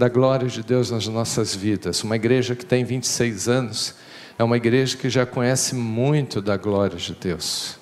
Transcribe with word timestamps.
da 0.00 0.08
glória 0.08 0.48
de 0.48 0.62
Deus 0.62 0.90
nas 0.90 1.06
nossas 1.08 1.54
vidas. 1.54 2.02
Uma 2.02 2.16
igreja 2.16 2.56
que 2.56 2.64
tem 2.64 2.82
26 2.86 3.48
anos 3.48 3.94
é 4.38 4.42
uma 4.42 4.56
igreja 4.56 4.96
que 4.96 5.10
já 5.10 5.26
conhece 5.26 5.74
muito 5.74 6.40
da 6.40 6.56
glória 6.56 6.96
de 6.96 7.14
Deus. 7.14 7.78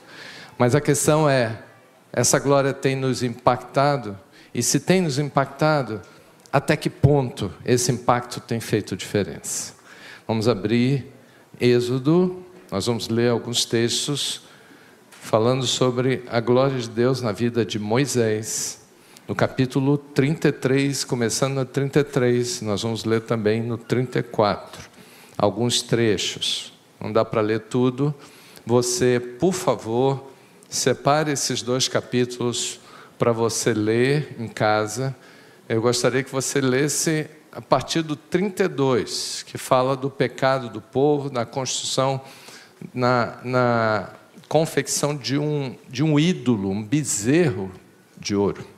Mas 0.58 0.74
a 0.74 0.80
questão 0.80 1.30
é: 1.30 1.62
essa 2.12 2.40
glória 2.40 2.72
tem 2.72 2.96
nos 2.96 3.22
impactado? 3.22 4.18
E 4.52 4.64
se 4.64 4.80
tem 4.80 5.00
nos 5.00 5.20
impactado, 5.20 6.02
até 6.52 6.76
que 6.76 6.90
ponto 6.90 7.52
esse 7.64 7.92
impacto 7.92 8.40
tem 8.40 8.58
feito 8.58 8.96
diferença? 8.96 9.74
Vamos 10.26 10.48
abrir 10.48 11.06
Êxodo, 11.60 12.42
nós 12.68 12.86
vamos 12.86 13.08
ler 13.08 13.30
alguns 13.30 13.64
textos 13.64 14.42
falando 15.08 15.64
sobre 15.64 16.24
a 16.28 16.40
glória 16.40 16.80
de 16.80 16.90
Deus 16.90 17.22
na 17.22 17.30
vida 17.30 17.64
de 17.64 17.78
Moisés. 17.78 18.87
No 19.28 19.34
capítulo 19.34 19.98
33, 19.98 21.04
começando 21.04 21.56
no 21.56 21.64
33, 21.66 22.62
nós 22.62 22.82
vamos 22.82 23.04
ler 23.04 23.20
também 23.20 23.62
no 23.62 23.76
34, 23.76 24.88
alguns 25.36 25.82
trechos. 25.82 26.72
Não 26.98 27.12
dá 27.12 27.26
para 27.26 27.42
ler 27.42 27.60
tudo. 27.60 28.14
Você, 28.64 29.20
por 29.20 29.52
favor, 29.52 30.30
separe 30.66 31.30
esses 31.30 31.60
dois 31.60 31.88
capítulos 31.88 32.80
para 33.18 33.30
você 33.30 33.74
ler 33.74 34.34
em 34.38 34.48
casa. 34.48 35.14
Eu 35.68 35.82
gostaria 35.82 36.24
que 36.24 36.32
você 36.32 36.62
lesse 36.62 37.28
a 37.52 37.60
partir 37.60 38.00
do 38.00 38.16
32, 38.16 39.44
que 39.46 39.58
fala 39.58 39.94
do 39.94 40.08
pecado 40.08 40.70
do 40.70 40.80
povo, 40.80 41.30
na 41.30 41.44
construção, 41.44 42.18
na, 42.94 43.36
na 43.44 44.08
confecção 44.48 45.14
de 45.14 45.36
um, 45.36 45.76
de 45.86 46.02
um 46.02 46.18
ídolo, 46.18 46.70
um 46.70 46.82
bezerro 46.82 47.70
de 48.18 48.34
ouro. 48.34 48.77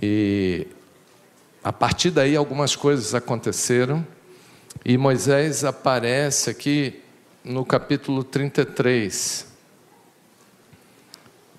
E 0.00 0.66
a 1.62 1.72
partir 1.72 2.10
daí 2.10 2.36
algumas 2.36 2.76
coisas 2.76 3.14
aconteceram 3.14 4.06
e 4.84 4.96
Moisés 4.96 5.64
aparece 5.64 6.50
aqui 6.50 7.02
no 7.42 7.64
capítulo 7.64 8.22
33. 8.22 9.46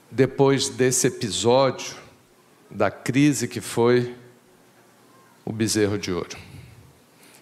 Depois 0.09 0.69
desse 0.69 1.07
episódio 1.07 1.95
da 2.71 2.89
crise 2.89 3.47
que 3.47 3.59
foi 3.59 4.15
o 5.43 5.51
bezerro 5.51 5.97
de 5.97 6.11
ouro. 6.11 6.37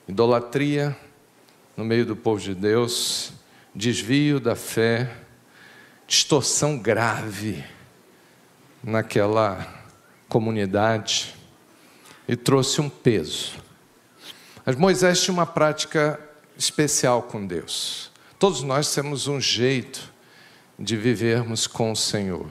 Idolatria 0.07 0.97
no 1.75 1.85
meio 1.85 2.05
do 2.05 2.15
povo 2.15 2.41
de 2.41 2.55
Deus, 2.55 3.33
desvio 3.75 4.39
da 4.39 4.55
fé, 4.55 5.15
distorção 6.07 6.79
grave 6.79 7.63
naquela 8.83 9.77
comunidade 10.27 11.35
e 12.27 12.35
trouxe 12.35 12.81
um 12.81 12.89
peso. 12.89 13.53
Mas 14.65 14.75
Moisés 14.75 15.21
tinha 15.21 15.33
uma 15.33 15.45
prática 15.45 16.19
especial 16.57 17.23
com 17.23 17.45
Deus. 17.45 18.11
Todos 18.37 18.61
nós 18.61 18.93
temos 18.93 19.27
um 19.27 19.39
jeito 19.39 20.11
de 20.77 20.95
vivermos 20.97 21.65
com 21.65 21.91
o 21.91 21.95
Senhor, 21.95 22.47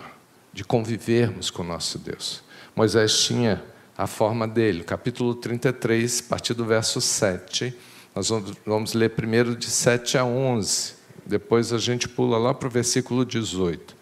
de 0.52 0.64
convivermos 0.64 1.50
com 1.50 1.62
o 1.62 1.66
nosso 1.66 1.98
Deus. 1.98 2.42
Moisés 2.74 3.20
tinha 3.20 3.62
a 3.96 4.06
forma 4.06 4.48
dele, 4.48 4.82
capítulo 4.82 5.34
33, 5.34 6.24
a 6.26 6.28
partir 6.28 6.54
do 6.54 6.64
verso 6.64 7.00
7. 7.00 7.74
Nós 8.14 8.30
vamos 8.64 8.94
ler 8.94 9.10
primeiro 9.10 9.54
de 9.54 9.66
7 9.66 10.18
a 10.18 10.24
11, 10.24 10.94
depois 11.24 11.72
a 11.72 11.78
gente 11.78 12.08
pula 12.08 12.38
lá 12.38 12.54
para 12.54 12.68
o 12.68 12.70
versículo 12.70 13.24
18. 13.24 13.94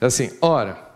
É 0.00 0.06
assim: 0.06 0.32
ora. 0.40 0.91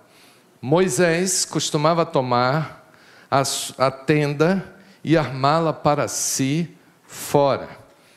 Moisés 0.66 1.44
costumava 1.44 2.04
tomar 2.04 2.90
a, 3.30 3.40
a 3.78 3.88
tenda 3.88 4.74
e 5.04 5.16
armá-la 5.16 5.72
para 5.72 6.08
si 6.08 6.76
fora, 7.06 7.68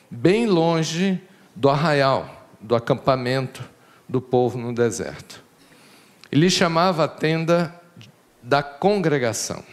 bem 0.10 0.48
longe 0.48 1.22
do 1.56 1.70
arraial, 1.70 2.48
do 2.60 2.76
acampamento 2.76 3.64
do 4.08 4.20
povo 4.20 4.58
no 4.58 4.74
deserto. 4.74 5.44
Ele 6.32 6.50
chamava 6.50 7.04
a 7.04 7.08
tenda 7.08 7.80
da 8.42 8.64
congregação. 8.64 9.64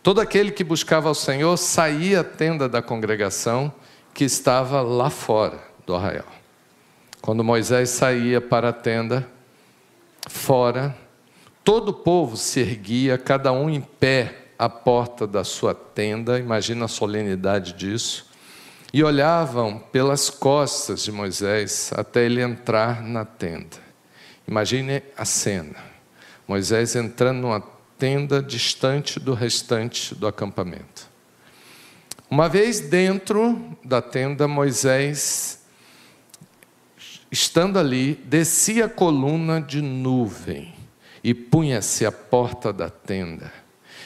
Todo 0.00 0.20
aquele 0.20 0.52
que 0.52 0.62
buscava 0.62 1.10
o 1.10 1.16
Senhor 1.16 1.56
saía 1.56 2.20
à 2.20 2.24
tenda 2.24 2.68
da 2.68 2.80
congregação 2.80 3.74
que 4.14 4.22
estava 4.22 4.82
lá 4.82 5.10
fora 5.10 5.58
do 5.84 5.96
arraial. 5.96 6.32
Quando 7.20 7.42
Moisés 7.42 7.90
saía 7.90 8.40
para 8.40 8.68
a 8.68 8.72
tenda, 8.72 9.28
fora, 10.28 10.94
Todo 11.68 11.90
o 11.90 11.92
povo 11.92 12.34
se 12.34 12.60
erguia, 12.60 13.18
cada 13.18 13.52
um 13.52 13.68
em 13.68 13.82
pé 13.82 14.52
à 14.58 14.70
porta 14.70 15.26
da 15.26 15.44
sua 15.44 15.74
tenda, 15.74 16.38
imagina 16.38 16.86
a 16.86 16.88
solenidade 16.88 17.74
disso, 17.74 18.24
e 18.90 19.04
olhavam 19.04 19.78
pelas 19.78 20.30
costas 20.30 21.04
de 21.04 21.12
Moisés 21.12 21.92
até 21.94 22.24
ele 22.24 22.40
entrar 22.40 23.02
na 23.02 23.22
tenda. 23.26 23.76
Imagine 24.48 25.02
a 25.14 25.26
cena: 25.26 25.76
Moisés 26.48 26.96
entrando 26.96 27.42
numa 27.42 27.62
tenda 27.98 28.42
distante 28.42 29.20
do 29.20 29.34
restante 29.34 30.14
do 30.14 30.26
acampamento. 30.26 31.06
Uma 32.30 32.48
vez 32.48 32.80
dentro 32.80 33.76
da 33.84 34.00
tenda, 34.00 34.48
Moisés, 34.48 35.60
estando 37.30 37.78
ali, 37.78 38.14
descia 38.24 38.86
a 38.86 38.88
coluna 38.88 39.60
de 39.60 39.82
nuvem 39.82 40.77
e 41.28 41.34
punha-se 41.34 42.06
à 42.06 42.10
porta 42.10 42.72
da 42.72 42.88
tenda. 42.88 43.52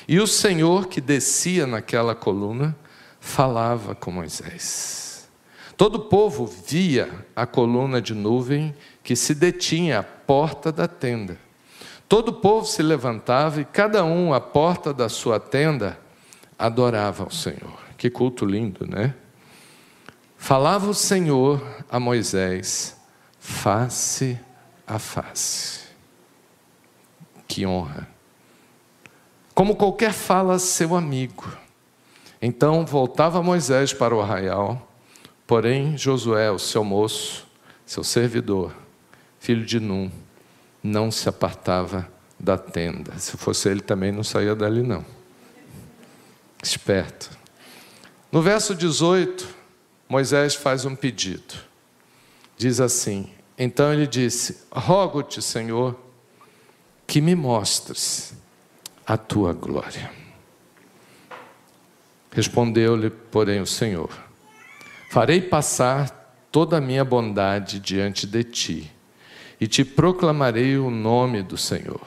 E 0.09 0.19
o 0.19 0.27
Senhor 0.27 0.89
que 0.89 1.01
descia 1.01 1.69
naquela 1.69 2.17
coluna 2.17 2.77
falava 3.21 3.95
com 3.95 4.11
Moisés. 4.11 5.29
Todo 5.77 5.95
o 5.95 6.01
povo 6.07 6.45
via 6.47 7.25
a 7.37 7.47
coluna 7.47 8.03
de 8.03 8.13
nuvem 8.13 8.75
que 9.05 9.15
se 9.15 9.37
detinha 9.37 10.01
à 10.01 10.03
porta 10.03 10.73
da 10.73 10.89
tenda. 10.89 11.39
Todo 12.09 12.31
o 12.31 12.33
povo 12.33 12.67
se 12.67 12.83
levantava 12.83 13.61
e 13.61 13.65
cada 13.65 14.05
um 14.05 14.35
à 14.35 14.41
porta 14.41 14.93
da 14.93 15.09
sua 15.09 15.39
tenda 15.39 15.97
adorava 16.59 17.23
ao 17.23 17.31
Senhor. 17.31 17.79
Que 17.97 18.11
culto 18.11 18.45
lindo, 18.45 18.85
né? 18.85 19.15
Falava 20.37 20.91
o 20.91 20.95
Senhor 20.95 21.65
a 21.89 22.01
Moisés 22.01 22.97
face 23.39 24.37
a 24.85 24.99
face. 24.99 25.92
Que 27.53 27.67
honra. 27.67 28.09
Como 29.55 29.77
qualquer 29.77 30.15
fala 30.15 30.59
seu 30.59 30.97
amigo. 30.97 31.55
Então 32.41 32.87
voltava 32.87 33.43
Moisés 33.43 33.93
para 33.93 34.15
o 34.15 34.23
arraial, 34.23 34.91
porém 35.47 35.95
Josué, 35.99 36.51
o 36.51 36.59
seu 36.59 36.83
moço, 36.83 37.47
seu 37.85 38.03
servidor, 38.03 38.75
filho 39.39 39.67
de 39.67 39.79
Num, 39.79 40.11
não 40.83 41.11
se 41.11 41.29
apartava 41.29 42.09
da 42.41 42.57
tenda. 42.57 43.19
Se 43.19 43.37
fosse 43.37 43.69
ele 43.69 43.83
também 43.83 44.11
não 44.11 44.25
saía 44.25 44.55
dali 44.55 44.83
não. 44.83 45.05
Esperto. 46.63 47.37
No 48.33 48.41
verso 48.41 48.75
18, 48.75 49.47
Moisés 50.09 50.55
faz 50.55 50.87
um 50.87 50.97
pedido. 50.97 51.53
Diz 52.57 52.81
assim: 52.81 53.31
Então 53.59 53.93
ele 53.93 54.07
disse: 54.07 54.63
Rogo-te, 54.73 55.43
Senhor, 55.43 56.01
que 57.13 57.21
me 57.21 57.35
mostres 57.35 58.33
a 59.07 59.19
tua 59.19 59.53
glória. 59.53 60.11
Respondeu-lhe, 62.31 63.11
porém, 63.11 63.61
o 63.61 63.67
Senhor: 63.67 64.09
Farei 65.11 65.43
passar 65.43 66.09
toda 66.51 66.79
a 66.79 66.81
minha 66.81 67.05
bondade 67.05 67.79
diante 67.81 68.27
de 68.27 68.43
ti, 68.43 68.91
e 69.61 69.67
te 69.67 69.85
proclamarei 69.85 70.79
o 70.79 70.89
nome 70.91 71.43
do 71.43 71.59
Senhor. 71.59 72.01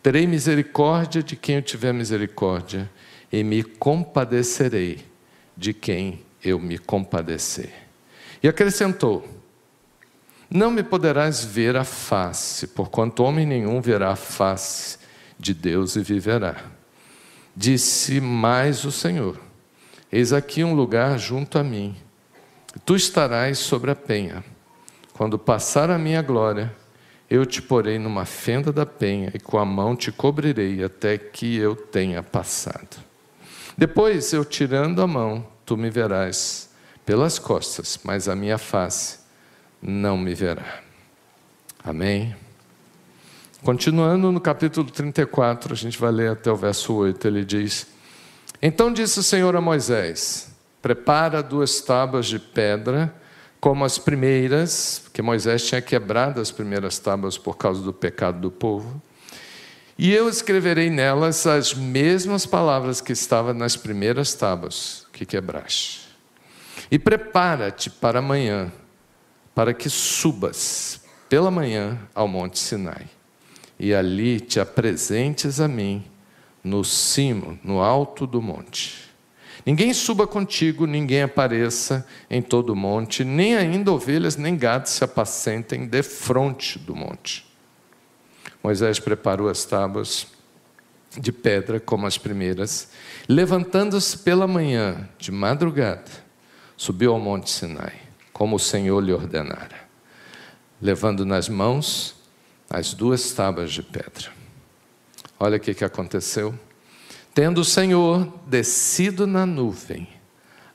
Terei 0.00 0.28
misericórdia 0.28 1.24
de 1.24 1.34
quem 1.34 1.56
eu 1.56 1.62
tiver 1.62 1.92
misericórdia, 1.92 2.88
e 3.32 3.42
me 3.42 3.64
compadecerei 3.64 5.04
de 5.56 5.74
quem 5.74 6.24
eu 6.40 6.60
me 6.60 6.78
compadecer. 6.78 7.72
E 8.40 8.46
acrescentou: 8.46 9.28
não 10.50 10.70
me 10.70 10.82
poderás 10.82 11.44
ver 11.44 11.76
a 11.76 11.84
face, 11.84 12.68
porquanto 12.68 13.24
homem 13.24 13.44
nenhum 13.44 13.80
verá 13.80 14.12
a 14.12 14.16
face 14.16 14.98
de 15.38 15.52
Deus 15.52 15.96
e 15.96 16.02
viverá. 16.02 16.56
Disse 17.54 18.20
mais 18.20 18.84
o 18.84 18.92
Senhor: 18.92 19.38
Eis 20.10 20.32
aqui 20.32 20.62
um 20.62 20.74
lugar 20.74 21.18
junto 21.18 21.58
a 21.58 21.64
mim, 21.64 21.96
tu 22.84 22.94
estarás 22.94 23.58
sobre 23.58 23.90
a 23.90 23.96
penha. 23.96 24.44
Quando 25.12 25.38
passar 25.38 25.90
a 25.90 25.98
minha 25.98 26.20
glória, 26.20 26.74
eu 27.28 27.44
te 27.44 27.60
porei 27.60 27.98
numa 27.98 28.24
fenda 28.24 28.72
da 28.72 28.86
penha 28.86 29.32
e 29.34 29.40
com 29.40 29.58
a 29.58 29.64
mão 29.64 29.96
te 29.96 30.12
cobrirei 30.12 30.84
até 30.84 31.18
que 31.18 31.56
eu 31.56 31.74
tenha 31.74 32.22
passado. 32.22 32.98
Depois, 33.76 34.32
eu 34.32 34.44
tirando 34.44 35.02
a 35.02 35.06
mão, 35.06 35.46
tu 35.64 35.76
me 35.76 35.90
verás 35.90 36.70
pelas 37.04 37.38
costas, 37.38 37.98
mas 38.04 38.28
a 38.28 38.36
minha 38.36 38.58
face 38.58 39.25
não 39.86 40.18
me 40.18 40.34
verá. 40.34 40.80
Amém? 41.84 42.34
Continuando 43.62 44.32
no 44.32 44.40
capítulo 44.40 44.90
34, 44.90 45.72
a 45.72 45.76
gente 45.76 45.96
vai 45.96 46.10
ler 46.10 46.30
até 46.30 46.50
o 46.50 46.56
verso 46.56 46.92
8, 46.92 47.28
ele 47.28 47.44
diz: 47.44 47.86
Então 48.60 48.92
disse 48.92 49.20
o 49.20 49.22
Senhor 49.22 49.54
a 49.54 49.60
Moisés: 49.60 50.50
Prepara 50.82 51.40
duas 51.40 51.80
tábuas 51.80 52.26
de 52.26 52.40
pedra 52.40 53.14
como 53.60 53.84
as 53.84 53.96
primeiras, 53.96 55.02
porque 55.04 55.22
Moisés 55.22 55.64
tinha 55.64 55.80
quebrado 55.80 56.40
as 56.40 56.50
primeiras 56.50 56.98
tábuas 56.98 57.38
por 57.38 57.56
causa 57.56 57.80
do 57.80 57.92
pecado 57.92 58.40
do 58.40 58.50
povo. 58.50 59.00
E 59.96 60.12
eu 60.12 60.28
escreverei 60.28 60.90
nelas 60.90 61.46
as 61.46 61.72
mesmas 61.72 62.44
palavras 62.44 63.00
que 63.00 63.12
estavam 63.12 63.54
nas 63.54 63.76
primeiras 63.76 64.34
tábuas 64.34 65.06
que 65.12 65.24
quebraste. 65.24 66.08
E 66.90 66.98
prepara-te 66.98 67.88
para 67.88 68.18
amanhã, 68.18 68.70
para 69.56 69.72
que 69.72 69.88
subas 69.88 71.00
pela 71.30 71.50
manhã 71.50 71.98
ao 72.14 72.28
monte 72.28 72.58
Sinai, 72.58 73.06
e 73.80 73.94
ali 73.94 74.38
te 74.38 74.60
apresentes 74.60 75.60
a 75.62 75.66
mim 75.66 76.04
no 76.62 76.84
cimo, 76.84 77.58
no 77.64 77.80
alto 77.80 78.26
do 78.26 78.42
monte. 78.42 79.06
Ninguém 79.64 79.94
suba 79.94 80.26
contigo, 80.26 80.86
ninguém 80.86 81.22
apareça 81.22 82.06
em 82.28 82.42
todo 82.42 82.74
o 82.74 82.76
monte, 82.76 83.24
nem 83.24 83.56
ainda 83.56 83.90
ovelhas 83.90 84.36
nem 84.36 84.58
gatos 84.58 84.92
se 84.92 85.02
apacentem 85.02 85.86
defronte 85.86 86.78
do 86.78 86.94
monte. 86.94 87.46
Moisés 88.62 89.00
preparou 89.00 89.48
as 89.48 89.64
tábuas 89.64 90.26
de 91.18 91.32
pedra 91.32 91.80
como 91.80 92.06
as 92.06 92.18
primeiras, 92.18 92.90
levantando-se 93.26 94.18
pela 94.18 94.46
manhã, 94.46 95.08
de 95.18 95.32
madrugada, 95.32 96.10
subiu 96.76 97.14
ao 97.14 97.18
monte 97.18 97.50
Sinai, 97.50 98.05
como 98.36 98.56
o 98.56 98.60
Senhor 98.60 99.02
lhe 99.02 99.14
ordenara, 99.14 99.88
levando 100.78 101.24
nas 101.24 101.48
mãos 101.48 102.14
as 102.68 102.92
duas 102.92 103.32
tábuas 103.32 103.72
de 103.72 103.82
pedra. 103.82 104.30
Olha 105.40 105.56
o 105.56 105.60
que, 105.60 105.72
que 105.72 105.82
aconteceu. 105.82 106.54
Tendo 107.32 107.62
o 107.62 107.64
Senhor 107.64 108.30
descido 108.46 109.26
na 109.26 109.46
nuvem, 109.46 110.06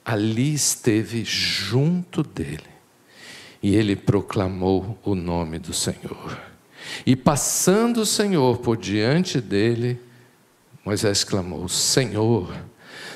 ali 0.04 0.56
esteve 0.56 1.24
junto 1.24 2.24
dele, 2.24 2.66
e 3.62 3.76
ele 3.76 3.96
proclamou 3.96 4.98
o 5.04 5.14
nome 5.14 5.60
do 5.60 5.72
Senhor. 5.72 6.42
E 7.06 7.16
passando 7.16 8.02
o 8.02 8.06
Senhor 8.08 8.58
por 8.58 8.76
diante 8.76 9.40
dele, 9.40 10.02
Moisés 10.84 11.24
clamou: 11.24 11.70
Senhor, 11.70 12.52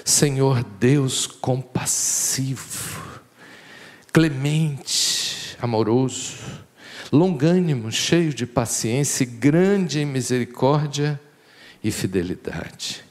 Senhor 0.04 0.64
Deus 0.64 1.26
compassivo, 1.26 3.05
clemente, 4.16 5.58
amoroso, 5.62 6.38
longânimo, 7.12 7.92
cheio 7.92 8.34
de 8.34 8.46
paciência, 8.46 9.26
grande 9.26 10.00
em 10.00 10.06
misericórdia 10.06 11.20
e 11.84 11.92
fidelidade 11.92 13.06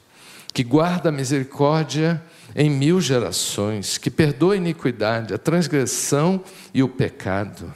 que 0.55 0.63
guarda 0.63 1.09
a 1.09 1.11
misericórdia 1.11 2.23
em 2.55 2.69
mil 2.69 3.01
gerações, 3.01 3.97
que 3.97 4.09
perdoa 4.09 4.53
a 4.53 4.57
iniquidade, 4.57 5.33
a 5.33 5.37
transgressão 5.37 6.41
e 6.73 6.81
o 6.81 6.87
pecado, 6.87 7.73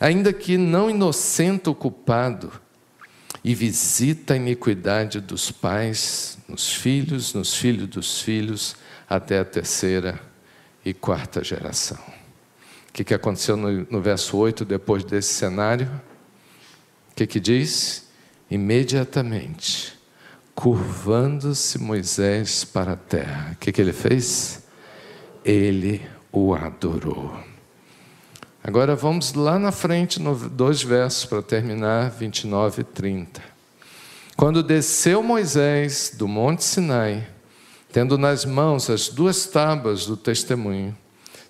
ainda 0.00 0.32
que 0.32 0.56
não 0.56 0.88
inocenta 0.88 1.68
o 1.68 1.74
culpado, 1.74 2.52
e 3.42 3.56
visita 3.56 4.34
a 4.34 4.36
iniquidade 4.36 5.20
dos 5.20 5.50
pais 5.50 6.38
nos 6.48 6.72
filhos, 6.72 7.34
nos 7.34 7.56
filhos 7.56 7.88
dos 7.88 8.20
filhos, 8.20 8.76
até 9.10 9.40
a 9.40 9.44
terceira 9.44 10.20
e 10.84 10.94
quarta 10.94 11.42
geração. 11.42 12.21
O 12.92 12.94
que, 12.94 13.04
que 13.04 13.14
aconteceu 13.14 13.56
no, 13.56 13.86
no 13.90 14.00
verso 14.00 14.36
8, 14.36 14.64
depois 14.64 15.02
desse 15.02 15.32
cenário? 15.32 15.88
O 17.10 17.14
que, 17.14 17.26
que 17.26 17.40
diz? 17.40 18.08
Imediatamente 18.50 20.00
Curvando-se 20.54 21.78
Moisés 21.78 22.62
para 22.62 22.92
a 22.92 22.96
terra, 22.96 23.52
o 23.52 23.56
que, 23.56 23.72
que 23.72 23.80
ele 23.80 23.92
fez? 23.92 24.62
Ele 25.44 26.02
o 26.30 26.54
adorou. 26.54 27.34
Agora 28.62 28.94
vamos 28.94 29.32
lá 29.32 29.58
na 29.58 29.72
frente, 29.72 30.20
dois 30.50 30.82
versos 30.82 31.24
para 31.24 31.42
terminar, 31.42 32.10
29 32.10 32.82
e 32.82 32.84
30. 32.84 33.42
Quando 34.36 34.62
desceu 34.62 35.22
Moisés 35.22 36.12
do 36.16 36.28
monte 36.28 36.62
Sinai, 36.62 37.26
tendo 37.90 38.16
nas 38.16 38.44
mãos 38.44 38.88
as 38.88 39.08
duas 39.08 39.46
tábuas 39.46 40.06
do 40.06 40.16
testemunho, 40.16 40.96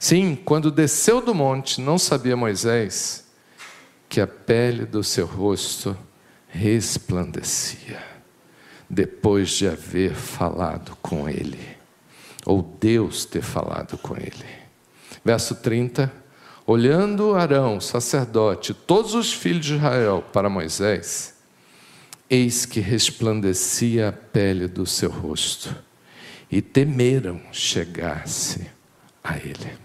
sim, 0.03 0.35
quando 0.35 0.71
desceu 0.71 1.21
do 1.21 1.35
monte, 1.35 1.81
não 1.81 1.97
sabia 1.97 2.37
Moisés 2.37 3.25
que 4.09 4.21
a 4.21 4.27
pele 4.27 4.85
do 4.85 5.03
seu 5.05 5.27
rosto 5.27 5.97
resplandecia 6.49 8.03
depois 8.91 9.51
de 9.51 9.67
haver 9.67 10.15
falado 10.15 10.95
com 11.01 11.27
ele, 11.27 11.79
ou 12.45 12.61
Deus 12.79 13.25
ter 13.25 13.41
falado 13.41 13.97
com 13.97 14.15
ele. 14.15 14.45
Verso 15.25 15.55
30. 15.55 16.13
Olhando 16.67 17.35
Arão, 17.35 17.81
sacerdote, 17.81 18.75
todos 18.75 19.15
os 19.15 19.33
filhos 19.33 19.65
de 19.65 19.77
Israel 19.77 20.23
para 20.33 20.51
Moisés, 20.51 21.35
eis 22.29 22.67
que 22.67 22.81
resplandecia 22.81 24.09
a 24.09 24.13
pele 24.13 24.69
do 24.69 24.85
seu 24.85 25.11
rosto, 25.11 25.75
e 26.51 26.61
temeram 26.61 27.41
chegar-se 27.51 28.71
a 29.25 29.39
ele. 29.39 29.81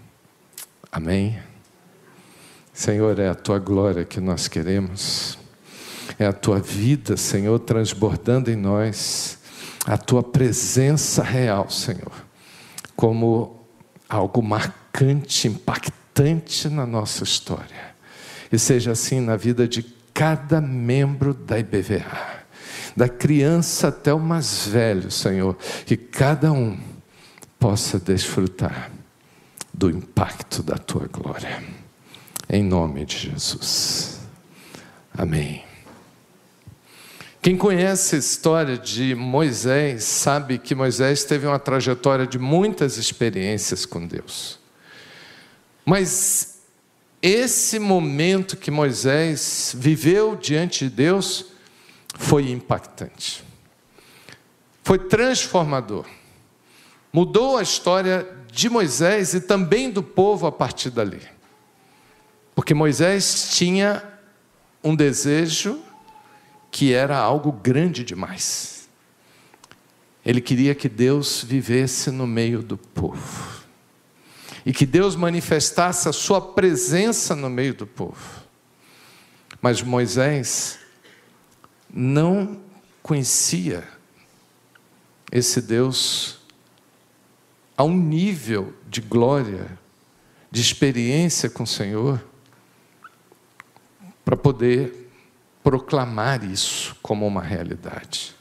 Amém? 0.90 1.38
Senhor, 2.72 3.18
é 3.18 3.28
a 3.28 3.34
tua 3.34 3.58
glória 3.58 4.04
que 4.04 4.20
nós 4.20 4.48
queremos 4.48 5.38
é 6.18 6.26
a 6.26 6.32
tua 6.32 6.58
vida, 6.58 7.16
Senhor, 7.16 7.58
transbordando 7.60 8.50
em 8.50 8.56
nós, 8.56 9.38
a 9.86 9.96
tua 9.96 10.22
presença 10.22 11.22
real, 11.22 11.70
Senhor, 11.70 12.12
como 12.96 13.60
algo 14.08 14.42
marcante, 14.42 15.46
impactante 15.46 16.68
na 16.68 16.84
nossa 16.84 17.22
história. 17.22 17.94
E 18.50 18.58
seja 18.58 18.92
assim 18.92 19.20
na 19.20 19.36
vida 19.36 19.68
de 19.68 19.82
cada 20.12 20.60
membro 20.60 21.32
da 21.32 21.58
IBVA, 21.58 22.44
da 22.96 23.08
criança 23.08 23.88
até 23.88 24.12
o 24.12 24.18
mais 24.18 24.66
velho, 24.66 25.10
Senhor, 25.10 25.56
que 25.86 25.96
cada 25.96 26.50
um 26.50 26.76
possa 27.60 27.98
desfrutar 27.98 28.90
do 29.78 29.88
impacto 29.88 30.60
da 30.60 30.76
tua 30.76 31.06
glória. 31.06 31.62
Em 32.50 32.64
nome 32.64 33.04
de 33.04 33.16
Jesus. 33.16 34.18
Amém. 35.16 35.64
Quem 37.40 37.56
conhece 37.56 38.16
a 38.16 38.18
história 38.18 38.76
de 38.76 39.14
Moisés 39.14 40.02
sabe 40.02 40.58
que 40.58 40.74
Moisés 40.74 41.22
teve 41.22 41.46
uma 41.46 41.60
trajetória 41.60 42.26
de 42.26 42.40
muitas 42.40 42.96
experiências 42.96 43.86
com 43.86 44.04
Deus. 44.04 44.58
Mas 45.84 46.58
esse 47.22 47.78
momento 47.78 48.56
que 48.56 48.72
Moisés 48.72 49.76
viveu 49.78 50.34
diante 50.34 50.88
de 50.88 50.90
Deus 50.90 51.46
foi 52.16 52.50
impactante. 52.50 53.44
Foi 54.82 54.98
transformador. 54.98 56.04
Mudou 57.12 57.56
a 57.56 57.62
história 57.62 58.37
de 58.58 58.68
Moisés 58.68 59.34
e 59.34 59.40
também 59.40 59.88
do 59.88 60.02
povo 60.02 60.44
a 60.44 60.50
partir 60.50 60.90
dali. 60.90 61.22
Porque 62.56 62.74
Moisés 62.74 63.50
tinha 63.52 64.02
um 64.82 64.96
desejo 64.96 65.80
que 66.68 66.92
era 66.92 67.16
algo 67.16 67.52
grande 67.52 68.02
demais. 68.02 68.88
Ele 70.26 70.40
queria 70.40 70.74
que 70.74 70.88
Deus 70.88 71.44
vivesse 71.44 72.10
no 72.10 72.26
meio 72.26 72.60
do 72.60 72.76
povo. 72.76 73.62
E 74.66 74.72
que 74.72 74.84
Deus 74.84 75.14
manifestasse 75.14 76.08
a 76.08 76.12
sua 76.12 76.40
presença 76.40 77.36
no 77.36 77.48
meio 77.48 77.74
do 77.74 77.86
povo. 77.86 78.42
Mas 79.62 79.80
Moisés 79.82 80.80
não 81.88 82.60
conhecia 83.04 83.86
esse 85.30 85.62
Deus 85.62 86.37
a 87.78 87.84
um 87.84 87.96
nível 87.96 88.74
de 88.88 89.00
glória, 89.00 89.78
de 90.50 90.60
experiência 90.60 91.48
com 91.48 91.62
o 91.62 91.66
Senhor, 91.66 92.20
para 94.24 94.36
poder 94.36 95.08
proclamar 95.62 96.42
isso 96.42 96.96
como 97.00 97.24
uma 97.24 97.40
realidade, 97.40 98.34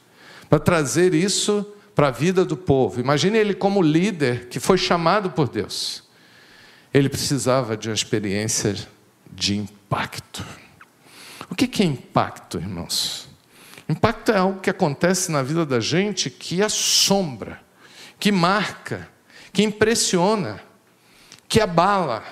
para 0.50 0.58
trazer 0.58 1.14
isso 1.14 1.64
para 1.94 2.08
a 2.08 2.12
vida 2.12 2.44
do 2.44 2.58
povo. 2.58 3.00
Imagine 3.00 3.38
ele 3.38 3.54
como 3.54 3.80
líder 3.80 4.48
que 4.48 4.60
foi 4.60 4.78
chamado 4.78 5.30
por 5.30 5.48
Deus. 5.48 6.04
ele 6.92 7.08
precisava 7.08 7.78
de 7.78 7.90
uma 7.90 7.94
experiência 7.94 8.74
de 9.32 9.56
impacto. 9.56 10.44
O 11.48 11.54
que 11.54 11.84
é 11.84 11.86
impacto, 11.86 12.58
irmãos? 12.58 13.30
Impacto 13.88 14.32
é 14.32 14.38
algo 14.38 14.62
que 14.62 14.70
acontece 14.70 15.32
na 15.32 15.44
vida 15.44 15.64
da 15.64 15.80
gente 15.80 16.32
que 16.32 16.64
assombra, 16.64 17.62
que 18.20 18.32
marca, 18.32 19.08
que 19.58 19.64
impressiona, 19.64 20.62
que 21.50 21.60
abala. 21.60 22.24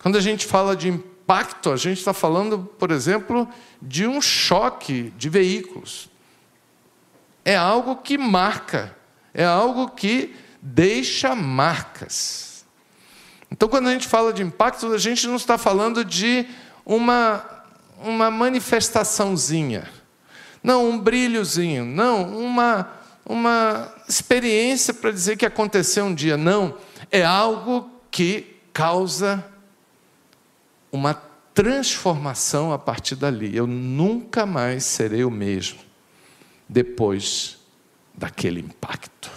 Quando 0.00 0.18
a 0.18 0.20
gente 0.20 0.44
fala 0.44 0.74
de 0.74 0.88
impacto, 0.88 1.70
a 1.70 1.76
gente 1.76 1.98
está 1.98 2.12
falando, 2.12 2.58
por 2.58 2.90
exemplo, 2.90 3.48
de 3.80 4.04
um 4.04 4.20
choque 4.20 5.12
de 5.16 5.28
veículos. 5.28 6.10
É 7.44 7.54
algo 7.54 7.94
que 7.94 8.18
marca, 8.18 8.96
é 9.32 9.44
algo 9.44 9.90
que 9.90 10.34
deixa 10.60 11.32
marcas. 11.36 12.66
Então, 13.48 13.68
quando 13.68 13.86
a 13.86 13.92
gente 13.92 14.08
fala 14.08 14.32
de 14.32 14.42
impacto, 14.42 14.92
a 14.92 14.98
gente 14.98 15.28
não 15.28 15.36
está 15.36 15.56
falando 15.56 16.04
de 16.04 16.44
uma, 16.84 17.44
uma 18.02 18.32
manifestaçãozinha, 18.32 19.88
não 20.60 20.90
um 20.90 20.98
brilhozinho, 20.98 21.84
não 21.84 22.36
uma, 22.36 22.97
uma 23.28 23.94
experiência 24.08 24.94
para 24.94 25.10
dizer 25.10 25.36
que 25.36 25.44
aconteceu 25.44 26.06
um 26.06 26.14
dia, 26.14 26.36
não. 26.36 26.78
É 27.10 27.22
algo 27.22 27.90
que 28.10 28.56
causa 28.72 29.44
uma 30.90 31.14
transformação 31.52 32.72
a 32.72 32.78
partir 32.78 33.16
dali. 33.16 33.54
Eu 33.54 33.66
nunca 33.66 34.46
mais 34.46 34.84
serei 34.84 35.24
o 35.24 35.30
mesmo 35.30 35.80
depois 36.68 37.58
daquele 38.14 38.60
impacto. 38.60 39.30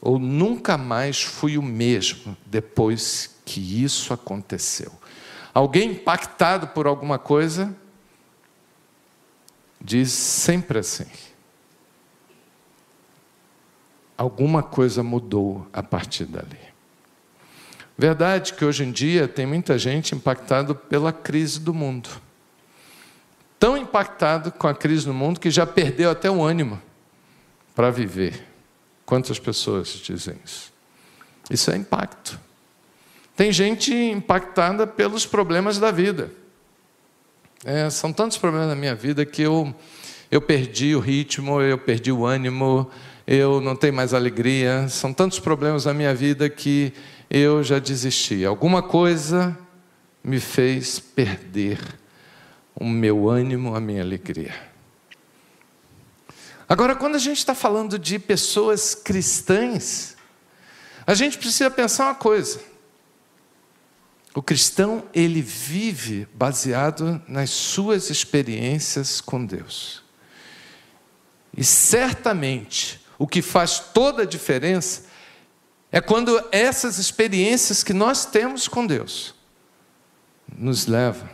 Ou 0.00 0.18
nunca 0.18 0.78
mais 0.78 1.22
fui 1.22 1.58
o 1.58 1.62
mesmo 1.62 2.36
depois 2.46 3.36
que 3.44 3.82
isso 3.82 4.12
aconteceu. 4.12 4.92
Alguém 5.52 5.92
impactado 5.92 6.68
por 6.68 6.86
alguma 6.86 7.18
coisa 7.18 7.74
diz 9.80 10.12
sempre 10.12 10.78
assim: 10.78 11.06
alguma 14.16 14.62
coisa 14.62 15.02
mudou 15.02 15.66
a 15.72 15.82
partir 15.82 16.24
dali. 16.24 16.58
Verdade 17.96 18.54
que 18.54 18.64
hoje 18.64 18.84
em 18.84 18.90
dia 18.90 19.28
tem 19.28 19.46
muita 19.46 19.78
gente 19.78 20.14
impactado 20.14 20.74
pela 20.74 21.12
crise 21.12 21.60
do 21.60 21.72
mundo. 21.72 22.08
Tão 23.58 23.76
impactado 23.76 24.50
com 24.50 24.66
a 24.66 24.74
crise 24.74 25.06
no 25.06 25.14
mundo 25.14 25.38
que 25.38 25.50
já 25.50 25.64
perdeu 25.64 26.10
até 26.10 26.30
o 26.30 26.42
ânimo 26.42 26.80
para 27.74 27.90
viver. 27.90 28.46
Quantas 29.06 29.38
pessoas 29.38 29.88
dizem 29.88 30.36
isso? 30.44 30.72
Isso 31.50 31.70
é 31.70 31.76
impacto. 31.76 32.38
Tem 33.36 33.52
gente 33.52 33.92
impactada 33.94 34.86
pelos 34.86 35.26
problemas 35.26 35.78
da 35.78 35.90
vida. 35.90 36.30
É, 37.64 37.88
são 37.90 38.12
tantos 38.12 38.36
problemas 38.38 38.68
na 38.68 38.74
minha 38.74 38.94
vida 38.94 39.24
que 39.24 39.42
eu, 39.42 39.74
eu 40.30 40.40
perdi 40.40 40.94
o 40.94 41.00
ritmo, 41.00 41.60
eu 41.60 41.78
perdi 41.78 42.12
o 42.12 42.26
ânimo, 42.26 42.90
eu 43.26 43.60
não 43.60 43.74
tenho 43.74 43.94
mais 43.94 44.12
alegria. 44.12 44.88
São 44.88 45.12
tantos 45.12 45.38
problemas 45.38 45.84
na 45.84 45.94
minha 45.94 46.14
vida 46.14 46.48
que 46.48 46.92
eu 47.30 47.62
já 47.62 47.78
desisti. 47.78 48.44
Alguma 48.44 48.82
coisa 48.82 49.58
me 50.22 50.40
fez 50.40 50.98
perder 50.98 51.78
o 52.74 52.84
meu 52.84 53.28
ânimo, 53.28 53.74
a 53.74 53.80
minha 53.80 54.02
alegria. 54.02 54.54
Agora, 56.68 56.96
quando 56.96 57.14
a 57.14 57.18
gente 57.18 57.38
está 57.38 57.54
falando 57.54 57.98
de 57.98 58.18
pessoas 58.18 58.94
cristãs, 58.94 60.16
a 61.06 61.14
gente 61.14 61.36
precisa 61.36 61.70
pensar 61.70 62.06
uma 62.06 62.14
coisa. 62.14 62.60
O 64.34 64.42
cristão, 64.42 65.04
ele 65.14 65.40
vive 65.40 66.26
baseado 66.34 67.22
nas 67.28 67.50
suas 67.50 68.10
experiências 68.10 69.20
com 69.20 69.44
Deus. 69.44 70.02
E 71.56 71.62
certamente, 71.62 73.03
o 73.18 73.26
que 73.26 73.42
faz 73.42 73.78
toda 73.78 74.22
a 74.22 74.26
diferença 74.26 75.04
é 75.90 76.00
quando 76.00 76.42
essas 76.50 76.98
experiências 76.98 77.84
que 77.84 77.92
nós 77.92 78.26
temos 78.26 78.66
com 78.66 78.86
Deus 78.86 79.34
nos 80.56 80.86
levam 80.86 81.28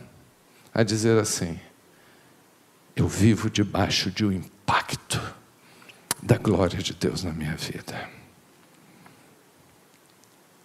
a 0.72 0.82
dizer 0.82 1.18
assim: 1.18 1.58
eu 2.94 3.08
vivo 3.08 3.48
debaixo 3.48 4.10
de 4.10 4.24
um 4.24 4.32
impacto 4.32 5.20
da 6.22 6.36
glória 6.36 6.78
de 6.78 6.92
Deus 6.92 7.24
na 7.24 7.32
minha 7.32 7.56
vida. 7.56 8.08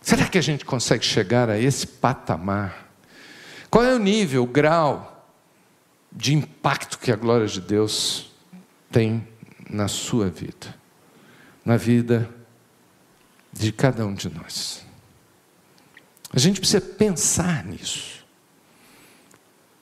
Será 0.02 0.28
que 0.28 0.38
a 0.38 0.42
gente 0.42 0.66
consegue 0.66 1.04
chegar 1.04 1.50
a 1.50 1.58
esse 1.58 1.88
patamar? 1.88 2.92
Qual 3.72 3.84
é 3.84 3.96
o 3.96 4.00
nível, 4.00 4.44
o 4.44 4.48
grau 4.48 5.28
de 6.12 6.34
impacto 6.34 7.00
que 7.00 7.12
a 7.12 7.16
glória 7.16 7.48
de 7.48 7.60
Deus 7.60 8.32
tem 8.92 9.28
na 9.70 9.88
sua 9.88 10.30
vida, 10.30 10.76
na 11.66 11.76
vida 11.76 12.30
de 13.52 13.72
cada 13.72 14.06
um 14.06 14.14
de 14.14 14.30
nós. 14.30 14.86
A 16.32 16.40
gente 16.40 16.60
precisa 16.60 16.82
pensar 16.82 17.66
nisso. 17.66 18.24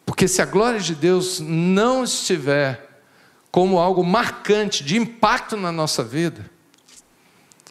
Porque 0.05 0.27
se 0.27 0.41
a 0.41 0.45
glória 0.45 0.79
de 0.79 0.95
Deus 0.95 1.39
não 1.39 2.03
estiver 2.03 3.01
como 3.51 3.79
algo 3.79 4.03
marcante, 4.03 4.83
de 4.83 4.97
impacto 4.97 5.57
na 5.57 5.71
nossa 5.71 6.03
vida, 6.03 6.49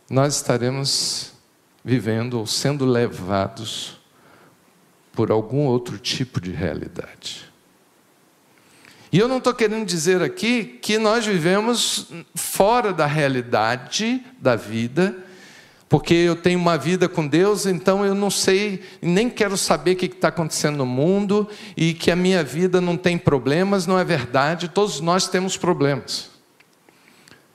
nós 0.09 0.37
estaremos 0.37 1.33
vivendo 1.85 2.35
ou 2.35 2.47
sendo 2.47 2.85
levados 2.85 4.01
por 5.13 5.31
algum 5.31 5.67
outro 5.67 5.99
tipo 5.99 6.41
de 6.41 6.53
realidade. 6.53 7.52
E 9.13 9.19
eu 9.19 9.29
não 9.29 9.39
estou 9.39 9.53
querendo 9.53 9.85
dizer 9.85 10.23
aqui 10.23 10.79
que 10.81 10.99
nós 10.99 11.27
vivemos 11.27 12.09
fora 12.35 12.93
da 12.93 13.07
realidade 13.07 14.25
da 14.41 14.57
vida 14.57 15.15
porque 15.93 16.15
eu 16.15 16.35
tenho 16.35 16.59
uma 16.59 16.79
vida 16.79 17.07
com 17.07 17.29
Deus, 17.29 17.67
então 17.67 18.03
eu 18.03 18.15
não 18.15 18.31
sei, 18.31 18.83
nem 19.03 19.29
quero 19.29 19.59
saber 19.59 19.91
o 19.91 19.97
que 19.97 20.07
está 20.07 20.29
acontecendo 20.29 20.79
no 20.79 20.87
mundo 20.87 21.47
e 21.77 21.93
que 21.93 22.11
a 22.11 22.17
minha 22.17 22.43
vida 22.43 22.81
não 22.81 22.97
tem 22.97 23.19
problemas, 23.19 23.87
não 23.87 23.99
é 23.99 24.03
verdade, 24.03 24.69
todos 24.69 25.01
nós 25.01 25.29
temos 25.29 25.59
problemas. 25.59 26.31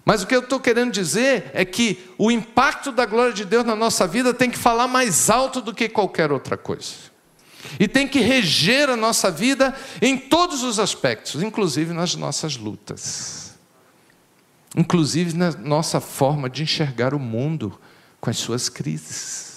Mas 0.05 0.21
o 0.21 0.27
que 0.27 0.35
eu 0.35 0.41
estou 0.41 0.59
querendo 0.59 0.91
dizer 0.91 1.49
é 1.51 1.65
que 1.65 1.97
o 2.15 2.29
impacto 2.29 2.91
da 2.91 3.07
glória 3.07 3.33
de 3.33 3.43
Deus 3.43 3.65
na 3.65 3.75
nossa 3.75 4.05
vida 4.05 4.31
tem 4.35 4.51
que 4.51 4.57
falar 4.59 4.87
mais 4.87 5.31
alto 5.31 5.59
do 5.59 5.73
que 5.73 5.89
qualquer 5.89 6.31
outra 6.31 6.55
coisa. 6.55 6.93
E 7.79 7.87
tem 7.87 8.07
que 8.07 8.19
reger 8.19 8.89
a 8.89 8.95
nossa 8.95 9.29
vida 9.29 9.75
em 10.01 10.17
todos 10.17 10.63
os 10.63 10.79
aspectos, 10.79 11.41
inclusive 11.41 11.93
nas 11.93 12.15
nossas 12.15 12.55
lutas, 12.57 13.55
inclusive 14.75 15.35
na 15.35 15.51
nossa 15.51 15.99
forma 15.99 16.49
de 16.49 16.63
enxergar 16.63 17.13
o 17.13 17.19
mundo 17.19 17.79
com 18.19 18.29
as 18.29 18.37
suas 18.37 18.69
crises. 18.69 19.47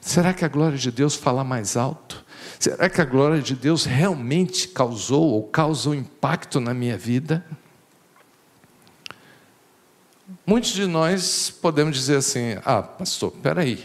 Será 0.00 0.32
que 0.32 0.44
a 0.44 0.48
glória 0.48 0.78
de 0.78 0.90
Deus 0.90 1.14
fala 1.14 1.44
mais 1.44 1.76
alto? 1.76 2.24
Será 2.58 2.90
que 2.90 3.00
a 3.00 3.04
glória 3.04 3.40
de 3.40 3.54
Deus 3.54 3.84
realmente 3.84 4.68
causou 4.68 5.30
ou 5.30 5.44
causa 5.44 5.90
um 5.90 5.94
impacto 5.94 6.58
na 6.58 6.74
minha 6.74 6.96
vida? 6.96 7.44
Muitos 10.46 10.72
de 10.72 10.86
nós 10.86 11.50
podemos 11.50 11.96
dizer 11.96 12.16
assim: 12.16 12.56
ah, 12.64 12.82
pastor, 12.82 13.30
peraí, 13.42 13.84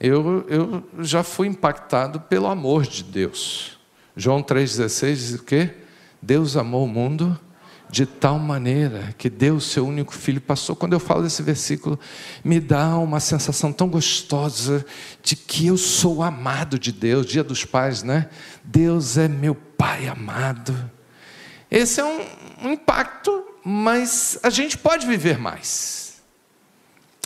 eu, 0.00 0.46
eu 0.48 0.84
já 1.00 1.22
fui 1.22 1.46
impactado 1.46 2.20
pelo 2.20 2.46
amor 2.46 2.86
de 2.86 3.04
Deus. 3.04 3.78
João 4.16 4.42
3,16 4.42 5.14
diz 5.14 5.34
o 5.34 5.44
quê? 5.44 5.74
Deus 6.22 6.56
amou 6.56 6.84
o 6.84 6.88
mundo 6.88 7.38
de 7.90 8.06
tal 8.06 8.38
maneira 8.38 9.14
que 9.18 9.28
deu 9.28 9.56
o 9.56 9.60
seu 9.60 9.86
único 9.86 10.14
filho. 10.14 10.40
Passou, 10.40 10.74
quando 10.74 10.92
eu 10.92 11.00
falo 11.00 11.22
desse 11.22 11.42
versículo, 11.42 11.98
me 12.42 12.60
dá 12.60 12.96
uma 12.96 13.20
sensação 13.20 13.72
tão 13.72 13.88
gostosa 13.88 14.86
de 15.22 15.36
que 15.36 15.66
eu 15.66 15.76
sou 15.76 16.22
amado 16.22 16.78
de 16.78 16.92
Deus, 16.92 17.26
dia 17.26 17.44
dos 17.44 17.64
pais, 17.64 18.02
né? 18.02 18.30
Deus 18.64 19.18
é 19.18 19.28
meu 19.28 19.54
pai 19.54 20.06
amado. 20.06 20.90
Esse 21.70 22.00
é 22.00 22.04
um, 22.04 22.24
um 22.62 22.72
impacto, 22.72 23.44
mas 23.64 24.38
a 24.42 24.50
gente 24.50 24.78
pode 24.78 25.06
viver 25.06 25.38
mais. 25.38 26.20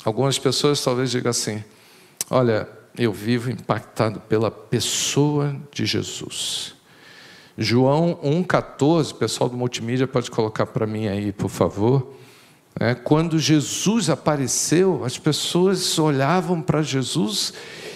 Algumas 0.04 0.38
pessoas 0.38 0.82
talvez 0.82 1.10
digam 1.10 1.30
assim: 1.30 1.62
olha, 2.34 2.68
eu 2.98 3.12
vivo 3.12 3.48
impactado 3.48 4.18
pela 4.18 4.50
pessoa 4.50 5.54
de 5.70 5.86
Jesus. 5.86 6.74
João 7.56 8.18
1,14, 8.24 9.12
o 9.12 9.14
pessoal 9.14 9.48
do 9.48 9.56
multimídia 9.56 10.08
pode 10.08 10.32
colocar 10.32 10.66
para 10.66 10.84
mim 10.84 11.06
aí, 11.06 11.30
por 11.30 11.48
favor. 11.48 12.12
É, 12.80 12.92
quando 12.92 13.38
Jesus 13.38 14.10
apareceu, 14.10 15.04
as 15.04 15.16
pessoas 15.16 15.96
olhavam 15.96 16.60
para 16.60 16.82
Jesus 16.82 17.54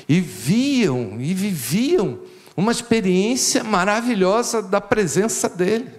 e 0.09 0.21
viam 0.21 1.21
e 1.21 1.35
viviam 1.35 2.21
uma 2.57 2.71
experiência 2.71 3.65
maravilhosa 3.65 4.63
da 4.63 4.81
presença 4.81 5.49
dele. 5.49 5.91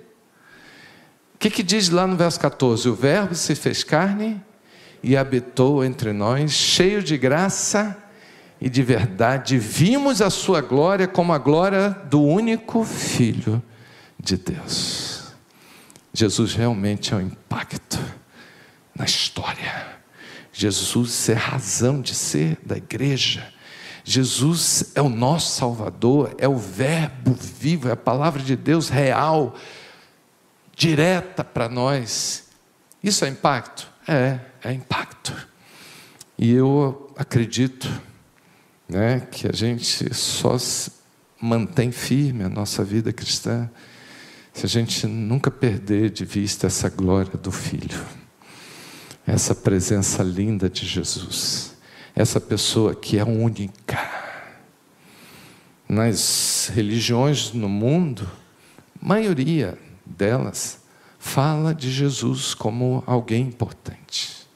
O 1.35 1.39
que, 1.39 1.49
que 1.49 1.61
diz 1.61 1.89
lá 1.89 2.07
no 2.07 2.15
verso 2.15 2.39
14? 2.39 2.87
O 2.87 2.95
Verbo 2.95 3.35
se 3.35 3.53
fez 3.53 3.83
carne 3.83 4.41
e 5.03 5.17
habitou 5.17 5.83
entre 5.83 6.13
nós, 6.13 6.51
cheio 6.53 7.03
de 7.03 7.17
graça 7.17 8.08
e 8.61 8.69
de 8.69 8.83
verdade. 8.83 9.57
Vimos 9.57 10.21
a 10.21 10.29
sua 10.29 10.61
glória 10.61 11.07
como 11.07 11.33
a 11.33 11.37
glória 11.37 11.89
do 12.09 12.21
único 12.21 12.83
Filho 12.83 13.61
de 14.19 14.37
Deus. 14.37 15.33
Jesus 16.13 16.53
realmente 16.53 17.13
é 17.13 17.17
um 17.17 17.21
impacto 17.21 17.99
na 18.95 19.05
história. 19.05 19.99
Jesus 20.51 21.29
é 21.29 21.33
razão 21.33 22.01
de 22.01 22.13
ser 22.13 22.57
da 22.65 22.75
igreja. 22.75 23.53
Jesus 24.03 24.91
é 24.95 25.01
o 25.01 25.07
nosso 25.07 25.55
Salvador, 25.55 26.35
é 26.37 26.47
o 26.47 26.57
Verbo 26.57 27.33
vivo, 27.33 27.87
é 27.87 27.91
a 27.91 27.97
palavra 27.97 28.41
de 28.41 28.55
Deus 28.55 28.89
real, 28.89 29.55
direta 30.75 31.43
para 31.43 31.69
nós. 31.69 32.49
Isso 33.03 33.23
é 33.23 33.29
impacto? 33.29 33.87
É, 34.07 34.39
é 34.63 34.73
impacto. 34.73 35.33
E 36.37 36.51
eu 36.51 37.13
acredito 37.15 37.89
né, 38.89 39.19
que 39.31 39.47
a 39.47 39.53
gente 39.53 40.13
só 40.13 40.57
mantém 41.39 41.91
firme 41.91 42.43
a 42.43 42.49
nossa 42.49 42.83
vida 42.83 43.13
cristã 43.13 43.69
se 44.51 44.65
a 44.65 44.69
gente 44.69 45.07
nunca 45.07 45.49
perder 45.51 46.09
de 46.09 46.25
vista 46.25 46.67
essa 46.67 46.89
glória 46.89 47.37
do 47.37 47.51
Filho, 47.51 48.03
essa 49.25 49.53
presença 49.55 50.23
linda 50.23 50.69
de 50.69 50.85
Jesus, 50.85 51.77
essa 52.15 52.41
pessoa 52.41 52.95
que 52.95 53.17
é 53.17 53.23
única. 53.23 53.97
Nas 55.87 56.69
religiões 56.73 57.53
no 57.53 57.69
mundo, 57.69 58.29
maioria 59.01 59.77
delas 60.05 60.81
fala 61.17 61.73
de 61.73 61.91
Jesus 61.91 62.53
como 62.53 63.03
alguém 63.05 63.47
importante. 63.47 64.47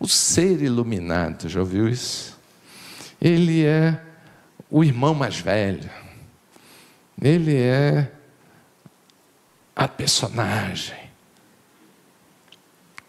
O 0.00 0.08
ser 0.08 0.60
iluminado, 0.60 1.48
já 1.48 1.60
ouviu 1.60 1.88
isso? 1.88 2.35
Ele 3.20 3.64
é 3.64 4.00
o 4.70 4.84
irmão 4.84 5.14
mais 5.14 5.38
velho. 5.38 5.90
Ele 7.20 7.56
é 7.56 8.12
a 9.74 9.88
personagem. 9.88 10.96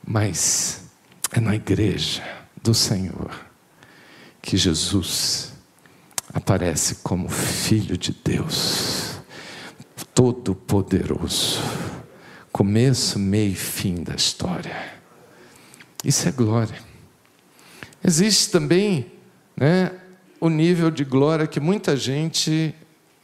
Mas 0.05 0.85
é 1.31 1.39
na 1.39 1.55
igreja 1.55 2.23
do 2.61 2.73
Senhor 2.73 3.45
que 4.41 4.55
Jesus 4.55 5.53
aparece 6.33 6.95
como 6.95 7.27
Filho 7.27 7.97
de 7.97 8.15
Deus, 8.23 9.19
Todo-Poderoso, 10.13 11.61
começo, 12.51 13.19
meio 13.19 13.51
e 13.51 13.55
fim 13.55 14.03
da 14.03 14.15
história. 14.15 14.93
Isso 16.03 16.27
é 16.27 16.31
glória. 16.31 16.81
Existe 18.03 18.51
também 18.51 19.16
né, 19.57 19.91
o 20.39 20.49
nível 20.49 20.91
de 20.91 21.03
glória 21.03 21.47
que 21.47 21.59
muita 21.59 21.97
gente 21.97 22.73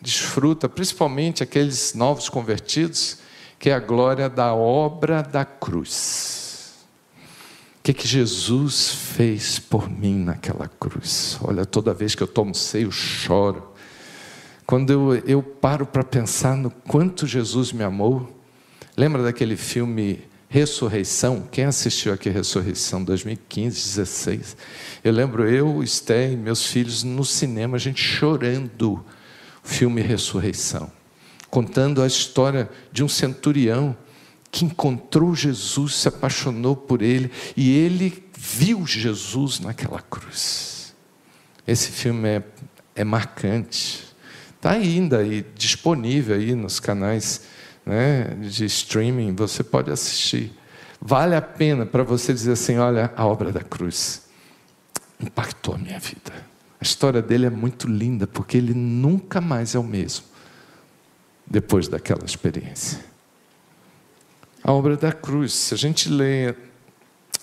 desfruta, 0.02 0.68
principalmente 0.68 1.44
aqueles 1.44 1.94
novos 1.94 2.28
convertidos, 2.28 3.20
que 3.60 3.70
é 3.70 3.74
a 3.74 3.80
glória 3.80 4.28
da 4.28 4.54
obra 4.54 5.22
da 5.22 5.46
cruz. 5.46 6.86
O 7.80 7.84
que, 7.84 7.94
que 7.94 8.08
Jesus 8.08 8.90
fez 8.90 9.60
por 9.60 9.90
mim 9.90 10.24
naquela 10.24 10.68
cruz? 10.68 11.38
Olha, 11.42 11.66
toda 11.66 11.94
vez 11.94 12.16
que 12.16 12.24
eu 12.24 12.28
tomo 12.28 12.54
eu 12.74 12.92
choro. 12.92 13.72
Quando 14.66 14.92
eu, 14.92 15.16
eu 15.28 15.44
paro 15.44 15.86
para 15.86 16.04
pensar 16.04 16.56
no 16.56 16.72
quanto 16.72 17.28
Jesus 17.28 17.72
me 17.72 17.84
amou, 17.84 18.42
lembra 18.98 19.22
daquele 19.22 19.58
filme 19.58 20.24
Ressurreição? 20.54 21.48
Quem 21.52 21.66
assistiu 21.66 22.14
aqui 22.14 22.30
Ressurreição 22.30 23.04
2015, 23.04 23.76
16? 23.76 24.56
Eu 25.04 25.12
lembro 25.12 25.50
eu, 25.50 25.82
Esté 25.82 26.32
e 26.32 26.38
meus 26.38 26.68
filhos 26.68 27.04
no 27.04 27.26
cinema, 27.26 27.78
a 27.78 27.80
gente 27.80 28.00
chorando 28.00 28.94
o 28.94 29.04
filme 29.68 30.00
Ressurreição 30.00 30.92
contando 31.50 32.02
a 32.02 32.08
história 32.08 32.68
de 32.92 33.04
um 33.04 33.08
centurião 33.08 33.96
que 34.52 34.66
encontrou 34.66 35.36
Jesus, 35.36 35.96
se 35.96 36.08
apaixonou 36.08 36.76
por 36.76 37.04
ele 37.04 37.32
e 37.56 37.76
ele 37.76 38.24
viu 38.36 38.88
Jesus 38.88 39.60
naquela 39.60 40.02
cruz. 40.02 40.96
Esse 41.68 41.92
filme 41.92 42.28
é, 42.28 42.44
é 42.96 43.04
marcante. 43.04 44.04
Está 44.56 44.72
ainda 44.72 45.20
aí, 45.20 45.46
disponível 45.56 46.36
aí 46.36 46.56
nos 46.56 46.80
canais 46.80 47.42
né, 47.86 48.36
de 48.42 48.66
streaming, 48.66 49.36
você 49.36 49.64
pode 49.64 49.92
assistir. 49.92 50.52
Vale 51.02 51.36
a 51.36 51.42
pena 51.42 51.86
para 51.86 52.04
você 52.04 52.34
dizer 52.34 52.54
assim: 52.54 52.78
olha, 52.78 53.12
a 53.16 53.26
obra 53.26 53.52
da 53.52 53.62
cruz 53.62 54.24
impactou 55.20 55.76
a 55.76 55.78
minha 55.78 56.00
vida. 56.00 56.34
A 56.80 56.84
história 56.84 57.22
dele 57.22 57.46
é 57.46 57.50
muito 57.50 57.88
linda, 57.88 58.28
porque 58.28 58.58
ele 58.58 58.74
nunca 58.74 59.40
mais 59.40 59.76
é 59.76 59.80
o 59.80 59.84
mesmo 59.84 60.26
depois 61.46 61.88
daquela 61.88 62.26
experiência. 62.26 63.00
A 64.64 64.72
obra 64.72 64.96
da 64.96 65.12
cruz, 65.12 65.54
se 65.54 65.74
a 65.74 65.78
gente 65.78 66.10
lê 66.10 66.56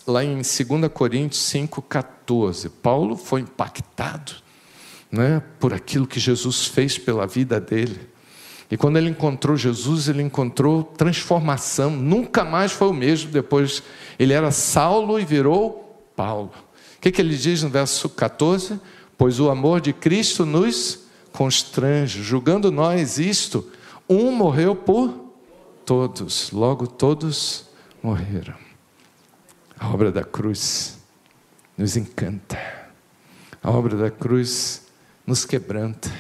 lá 0.06 0.24
em 0.24 0.36
2 0.36 0.46
Coríntios 0.92 1.42
5,14, 1.52 2.70
Paulo 2.82 3.16
foi 3.16 3.42
impactado 3.42 4.32
né, 5.10 5.42
por 5.58 5.74
aquilo 5.74 6.06
que 6.06 6.20
Jesus 6.20 6.66
fez 6.66 6.96
pela 6.96 7.26
vida 7.26 7.60
dele. 7.60 8.09
E 8.70 8.76
quando 8.76 8.98
ele 8.98 9.10
encontrou 9.10 9.56
Jesus, 9.56 10.08
ele 10.08 10.22
encontrou 10.22 10.84
transformação, 10.84 11.90
nunca 11.90 12.44
mais 12.44 12.70
foi 12.70 12.88
o 12.88 12.92
mesmo 12.92 13.30
depois. 13.30 13.82
Ele 14.16 14.32
era 14.32 14.52
Saulo 14.52 15.18
e 15.18 15.24
virou 15.24 16.00
Paulo. 16.14 16.52
O 16.96 17.00
que, 17.00 17.10
que 17.10 17.20
ele 17.20 17.36
diz 17.36 17.64
no 17.64 17.68
verso 17.68 18.08
14? 18.08 18.80
Pois 19.18 19.40
o 19.40 19.50
amor 19.50 19.80
de 19.80 19.92
Cristo 19.92 20.46
nos 20.46 21.00
constrange, 21.32 22.22
julgando 22.22 22.70
nós 22.70 23.18
isto, 23.18 23.68
um 24.08 24.30
morreu 24.30 24.76
por 24.76 25.32
todos, 25.84 26.52
logo 26.52 26.86
todos 26.86 27.66
morreram. 28.02 28.54
A 29.78 29.88
obra 29.88 30.12
da 30.12 30.22
cruz 30.22 30.98
nos 31.76 31.96
encanta. 31.96 32.58
A 33.62 33.70
obra 33.70 33.96
da 33.96 34.10
cruz 34.10 34.86
nos 35.26 35.44
quebranta 35.44 36.10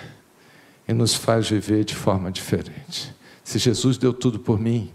e 0.90 0.92
nos 0.92 1.14
faz 1.14 1.48
viver 1.48 1.84
de 1.84 1.94
forma 1.94 2.32
diferente. 2.32 3.14
Se 3.44 3.60
Jesus 3.60 3.96
deu 3.96 4.12
tudo 4.12 4.40
por 4.40 4.58
mim, 4.58 4.92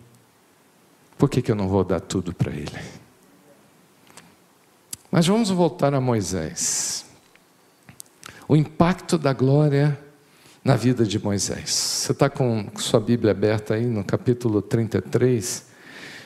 por 1.17 1.29
que, 1.29 1.41
que 1.41 1.49
eu 1.49 1.55
não 1.55 1.69
vou 1.69 1.85
dar 1.85 2.01
tudo 2.01 2.33
para 2.35 2.51
Ele? 2.51 2.77
Mas 5.09 5.25
vamos 5.25 5.49
voltar 5.49 5.93
a 5.93 6.01
Moisés. 6.01 7.05
O 8.45 8.57
impacto 8.57 9.17
da 9.17 9.31
glória 9.31 9.97
na 10.65 10.75
vida 10.75 11.05
de 11.05 11.17
Moisés. 11.17 11.69
Você 11.69 12.11
está 12.11 12.29
com 12.29 12.69
sua 12.75 12.99
Bíblia 12.99 13.31
aberta 13.31 13.75
aí 13.75 13.85
no 13.85 14.03
capítulo 14.03 14.61
33. 14.61 15.67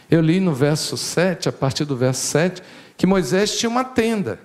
Eu 0.10 0.21
li 0.21 0.39
no 0.39 0.55
verso 0.55 0.97
7, 0.97 1.47
a 1.47 1.51
partir 1.51 1.86
do 1.86 1.95
verso 1.95 2.25
7, 2.25 2.63
que 2.97 3.05
Moisés 3.05 3.55
tinha 3.55 3.69
uma 3.69 3.84
tenda. 3.84 4.39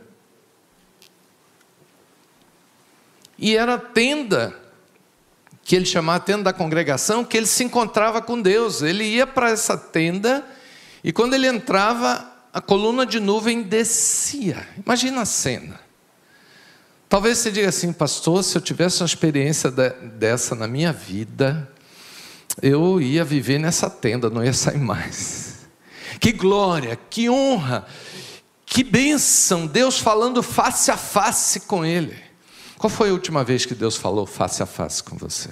E 3.39 3.57
era 3.57 3.75
a 3.77 3.79
tenda 3.79 4.64
que 5.65 5.75
ele 5.75 5.87
chamava 5.87 6.19
a 6.19 6.21
tenda 6.21 6.45
da 6.45 6.53
congregação, 6.53 7.25
que 7.25 7.37
ele 7.37 7.47
se 7.47 7.65
encontrava 7.65 8.21
com 8.21 8.41
Deus. 8.41 8.83
Ele 8.83 9.05
ia 9.05 9.27
para 9.27 9.51
essa 9.51 9.77
tenda 9.77 10.45
e 11.03 11.13
quando 11.13 11.35
ele 11.35 11.47
entrava, 11.47 12.31
a 12.53 12.61
coluna 12.61 13.05
de 13.05 13.19
nuvem 13.19 13.63
descia. 13.63 14.69
Imagina 14.85 15.23
a 15.23 15.25
cena. 15.25 15.81
Talvez 17.09 17.39
você 17.39 17.51
diga 17.51 17.69
assim, 17.69 17.93
pastor, 17.93 18.43
se 18.45 18.57
eu 18.57 18.63
tivesse 18.63 19.03
uma 19.03 19.07
experiência 19.07 19.71
dessa 19.71 20.55
na 20.55 20.67
minha 20.67 20.93
vida, 20.93 21.71
eu 22.63 23.01
ia 23.01 23.25
viver 23.25 23.59
nessa 23.59 23.89
tenda, 23.89 24.31
não 24.31 24.45
ia 24.45 24.53
sair 24.53 24.79
mais. 24.79 25.55
Que 26.21 26.31
glória, 26.31 26.97
que 27.11 27.29
honra, 27.29 27.85
que 28.65 28.85
bênção, 28.85 29.67
Deus 29.67 29.99
falando 29.99 30.45
face 30.45 30.91
a 30.91 30.97
face 30.97 31.61
com 31.61 31.85
Ele. 31.85 32.17
Qual 32.79 32.91
foi 32.91 33.11
a 33.11 33.13
última 33.13 33.45
vez 33.45 33.65
que 33.65 33.75
Deus 33.75 33.97
falou 33.97 34.27
face 34.27 34.63
a 34.63 34.67
face 34.67 35.03
com 35.03 35.17
você? 35.17 35.51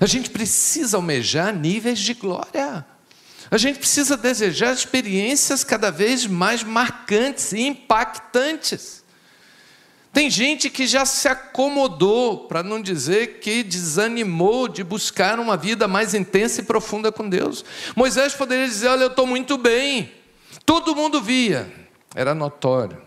A 0.00 0.06
gente 0.06 0.30
precisa 0.30 0.96
almejar 0.96 1.54
níveis 1.54 1.98
de 1.98 2.14
glória. 2.14 2.84
A 3.50 3.58
gente 3.58 3.78
precisa 3.78 4.16
desejar 4.16 4.74
experiências 4.74 5.62
cada 5.62 5.90
vez 5.90 6.26
mais 6.26 6.62
marcantes 6.62 7.52
e 7.52 7.60
impactantes. 7.60 9.04
Tem 10.12 10.30
gente 10.30 10.70
que 10.70 10.86
já 10.86 11.04
se 11.04 11.28
acomodou, 11.28 12.46
para 12.48 12.62
não 12.62 12.80
dizer 12.80 13.38
que 13.38 13.62
desanimou 13.62 14.66
de 14.66 14.82
buscar 14.82 15.38
uma 15.38 15.56
vida 15.56 15.86
mais 15.86 16.14
intensa 16.14 16.62
e 16.62 16.64
profunda 16.64 17.12
com 17.12 17.28
Deus. 17.28 17.64
Moisés 17.94 18.34
poderia 18.34 18.66
dizer: 18.66 18.88
Olha, 18.88 19.02
eu 19.02 19.08
estou 19.08 19.26
muito 19.26 19.58
bem. 19.58 20.10
Todo 20.64 20.96
mundo 20.96 21.20
via, 21.20 21.70
era 22.14 22.34
notório. 22.34 23.00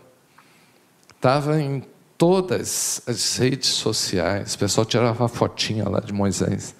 Estava 1.16 1.60
em 1.60 1.82
todas 2.20 3.00
as 3.06 3.38
redes 3.38 3.70
sociais, 3.70 4.52
o 4.52 4.58
pessoal 4.58 4.84
tirava 4.84 5.26
fotinha 5.26 5.88
lá 5.88 6.00
de 6.00 6.12
Moisés. 6.12 6.74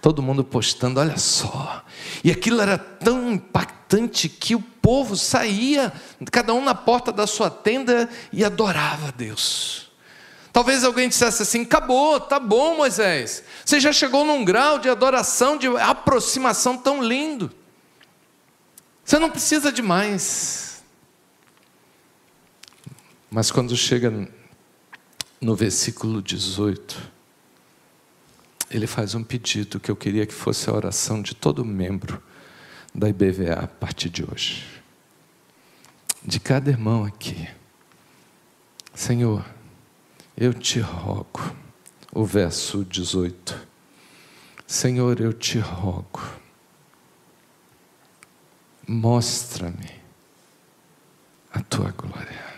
Todo 0.00 0.20
mundo 0.20 0.42
postando, 0.42 0.98
olha 0.98 1.16
só. 1.16 1.84
E 2.24 2.32
aquilo 2.32 2.60
era 2.60 2.76
tão 2.76 3.30
impactante 3.30 4.28
que 4.28 4.56
o 4.56 4.60
povo 4.60 5.16
saía, 5.16 5.92
cada 6.32 6.52
um 6.52 6.64
na 6.64 6.74
porta 6.74 7.12
da 7.12 7.28
sua 7.28 7.48
tenda 7.48 8.10
e 8.32 8.44
adorava 8.44 9.06
a 9.06 9.10
Deus. 9.12 9.92
Talvez 10.52 10.82
alguém 10.82 11.08
dissesse 11.08 11.42
assim: 11.42 11.62
acabou, 11.62 12.18
tá 12.18 12.40
bom, 12.40 12.76
Moisés. 12.76 13.44
Você 13.64 13.78
já 13.78 13.92
chegou 13.92 14.24
num 14.24 14.44
grau 14.44 14.80
de 14.80 14.88
adoração, 14.88 15.56
de 15.56 15.68
aproximação 15.68 16.76
tão 16.76 17.00
lindo. 17.00 17.52
Você 19.04 19.16
não 19.20 19.30
precisa 19.30 19.70
de 19.70 19.80
mais. 19.80 20.82
Mas 23.30 23.52
quando 23.52 23.76
chega 23.76 24.10
no 25.42 25.56
versículo 25.56 26.22
18, 26.22 27.10
ele 28.70 28.86
faz 28.86 29.16
um 29.16 29.24
pedido 29.24 29.80
que 29.80 29.90
eu 29.90 29.96
queria 29.96 30.24
que 30.24 30.32
fosse 30.32 30.70
a 30.70 30.72
oração 30.72 31.20
de 31.20 31.34
todo 31.34 31.64
membro 31.64 32.22
da 32.94 33.08
IBVA 33.08 33.54
a 33.54 33.66
partir 33.66 34.08
de 34.08 34.24
hoje. 34.24 34.64
De 36.24 36.38
cada 36.38 36.70
irmão 36.70 37.04
aqui. 37.04 37.48
Senhor, 38.94 39.44
eu 40.36 40.54
te 40.54 40.78
rogo, 40.78 41.56
o 42.12 42.24
verso 42.24 42.84
18. 42.84 43.66
Senhor, 44.64 45.20
eu 45.20 45.32
te 45.32 45.58
rogo, 45.58 46.22
mostra-me 48.86 49.90
a 51.52 51.60
tua 51.60 51.90
glória. 51.90 52.51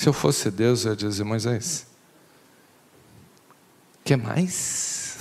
Se 0.00 0.08
eu 0.08 0.14
fosse 0.14 0.50
Deus, 0.50 0.86
eu 0.86 0.92
ia 0.92 0.96
dizer, 0.96 1.24
Moisés, 1.24 1.86
quer 4.02 4.16
mais? 4.16 5.18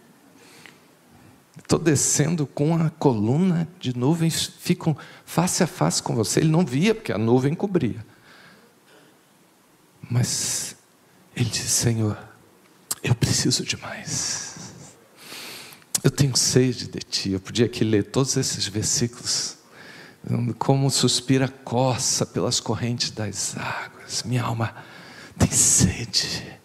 Estou 1.58 1.78
descendo 1.78 2.46
com 2.46 2.74
a 2.76 2.88
coluna 2.88 3.68
de 3.78 3.94
nuvens, 3.94 4.54
ficam 4.58 4.96
face 5.26 5.62
a 5.62 5.66
face 5.66 6.02
com 6.02 6.14
você. 6.14 6.40
Ele 6.40 6.48
não 6.48 6.64
via, 6.64 6.94
porque 6.94 7.12
a 7.12 7.18
nuvem 7.18 7.54
cobria. 7.54 8.02
Mas 10.10 10.76
ele 11.36 11.50
disse: 11.50 11.68
Senhor, 11.68 12.18
eu 13.02 13.14
preciso 13.14 13.66
de 13.66 13.76
mais. 13.76 14.72
Eu 16.02 16.10
tenho 16.10 16.34
sede 16.38 16.88
de 16.88 17.00
ti. 17.00 17.32
Eu 17.32 17.40
podia 17.40 17.66
aqui 17.66 17.84
ler 17.84 18.04
todos 18.04 18.34
esses 18.38 18.66
versículos. 18.66 19.59
Como 20.58 20.90
suspira 20.90 21.48
coça 21.48 22.26
pelas 22.26 22.60
correntes 22.60 23.10
das 23.10 23.56
águas. 23.56 24.22
Minha 24.22 24.42
alma 24.42 24.74
tem 25.38 25.50
sede. 25.50 26.58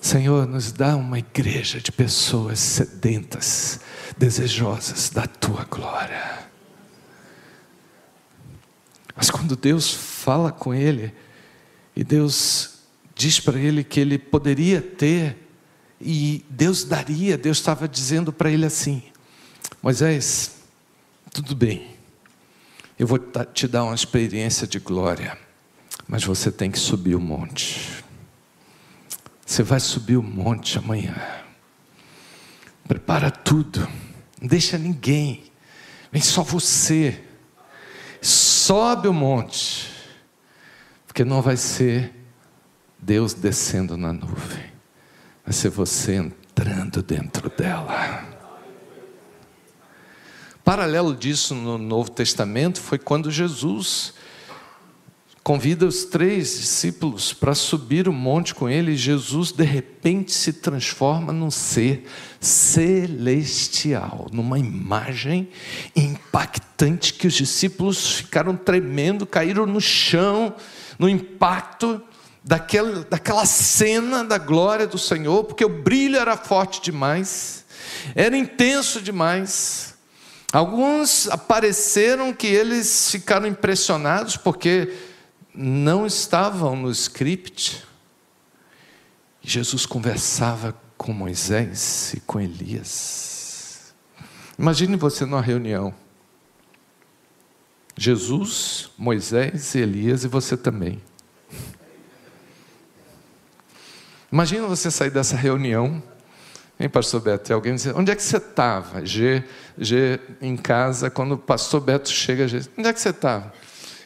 Senhor, 0.00 0.46
nos 0.46 0.70
dá 0.70 0.96
uma 0.96 1.18
igreja 1.18 1.80
de 1.80 1.90
pessoas 1.90 2.60
sedentas, 2.60 3.80
desejosas 4.16 5.10
da 5.10 5.26
tua 5.26 5.64
glória. 5.64 6.46
Mas 9.14 9.28
quando 9.30 9.56
Deus 9.56 9.92
fala 9.92 10.52
com 10.52 10.72
ele, 10.72 11.12
e 11.96 12.04
Deus 12.04 12.78
diz 13.16 13.40
para 13.40 13.58
ele 13.58 13.82
que 13.82 13.98
ele 13.98 14.16
poderia 14.16 14.80
ter, 14.80 15.36
e 16.00 16.44
Deus 16.48 16.84
daria, 16.84 17.36
Deus 17.36 17.58
estava 17.58 17.88
dizendo 17.88 18.32
para 18.32 18.48
ele 18.48 18.64
assim: 18.64 19.02
Moisés, 19.82 20.58
tudo 21.32 21.56
bem, 21.56 21.97
eu 22.98 23.06
vou 23.06 23.18
te 23.18 23.68
dar 23.68 23.84
uma 23.84 23.94
experiência 23.94 24.66
de 24.66 24.78
glória, 24.78 25.38
mas 26.06 26.24
você 26.24 26.50
tem 26.50 26.70
que 26.70 26.78
subir 26.78 27.14
o 27.14 27.20
monte. 27.20 28.04
Você 29.46 29.62
vai 29.62 29.80
subir 29.80 30.16
o 30.16 30.22
monte 30.22 30.78
amanhã. 30.78 31.16
Prepara 32.86 33.30
tudo, 33.30 33.88
não 34.40 34.48
deixa 34.48 34.76
ninguém, 34.78 35.44
vem 36.10 36.22
só 36.22 36.42
você. 36.42 37.22
Sobe 38.20 39.06
o 39.06 39.12
monte 39.12 39.98
porque 41.18 41.28
não 41.28 41.42
vai 41.42 41.56
ser 41.56 42.14
Deus 42.96 43.34
descendo 43.34 43.96
na 43.96 44.12
nuvem, 44.12 44.72
vai 45.44 45.52
ser 45.52 45.68
você 45.68 46.14
entrando 46.14 47.02
dentro 47.02 47.50
dela. 47.50 48.27
Paralelo 50.68 51.16
disso 51.16 51.54
no 51.54 51.78
Novo 51.78 52.10
Testamento 52.10 52.78
foi 52.82 52.98
quando 52.98 53.30
Jesus 53.30 54.12
convida 55.42 55.86
os 55.86 56.04
três 56.04 56.60
discípulos 56.60 57.32
para 57.32 57.54
subir 57.54 58.06
o 58.06 58.12
monte 58.12 58.54
com 58.54 58.68
ele, 58.68 58.92
e 58.92 58.96
Jesus 58.96 59.50
de 59.50 59.64
repente 59.64 60.30
se 60.30 60.52
transforma 60.52 61.32
num 61.32 61.50
ser 61.50 62.04
celestial, 62.38 64.26
numa 64.30 64.58
imagem 64.58 65.48
impactante 65.96 67.14
que 67.14 67.26
os 67.26 67.32
discípulos 67.32 68.16
ficaram 68.16 68.54
tremendo, 68.54 69.24
caíram 69.24 69.64
no 69.64 69.80
chão 69.80 70.54
no 70.98 71.08
impacto 71.08 71.98
daquela, 72.44 73.06
daquela 73.08 73.46
cena 73.46 74.22
da 74.22 74.36
glória 74.36 74.86
do 74.86 74.98
Senhor, 74.98 75.44
porque 75.44 75.64
o 75.64 75.82
brilho 75.82 76.18
era 76.18 76.36
forte 76.36 76.82
demais, 76.82 77.64
era 78.14 78.36
intenso 78.36 79.00
demais. 79.00 79.96
Alguns 80.52 81.28
apareceram 81.28 82.32
que 82.32 82.46
eles 82.46 83.10
ficaram 83.10 83.46
impressionados 83.46 84.36
porque 84.36 84.94
não 85.54 86.06
estavam 86.06 86.74
no 86.74 86.90
script. 86.90 87.84
Jesus 89.42 89.84
conversava 89.84 90.74
com 90.96 91.12
Moisés 91.12 92.14
e 92.14 92.20
com 92.20 92.40
Elias. 92.40 93.94
Imagine 94.58 94.96
você 94.96 95.24
numa 95.24 95.42
reunião. 95.42 95.94
Jesus, 97.96 98.90
Moisés 98.96 99.74
Elias 99.74 100.24
e 100.24 100.28
você 100.28 100.56
também. 100.56 101.02
Imagina 104.30 104.66
você 104.66 104.90
sair 104.90 105.10
dessa 105.10 105.36
reunião, 105.36 106.02
hein, 106.78 106.88
pastor 106.88 107.20
Beto? 107.20 107.50
E 107.50 107.52
alguém 107.52 107.74
dizer, 107.74 107.94
onde 107.96 108.10
é 108.10 108.14
que 108.14 108.22
você 108.22 108.36
estava? 108.36 109.04
G, 109.04 109.42
G 109.76 110.20
em 110.40 110.56
casa, 110.56 111.10
quando 111.10 111.32
o 111.32 111.38
pastor 111.38 111.80
Beto 111.80 112.10
chega, 112.10 112.46
G, 112.46 112.62
onde 112.76 112.88
é 112.88 112.92
que 112.92 113.00
você 113.00 113.10
estava? 113.10 113.52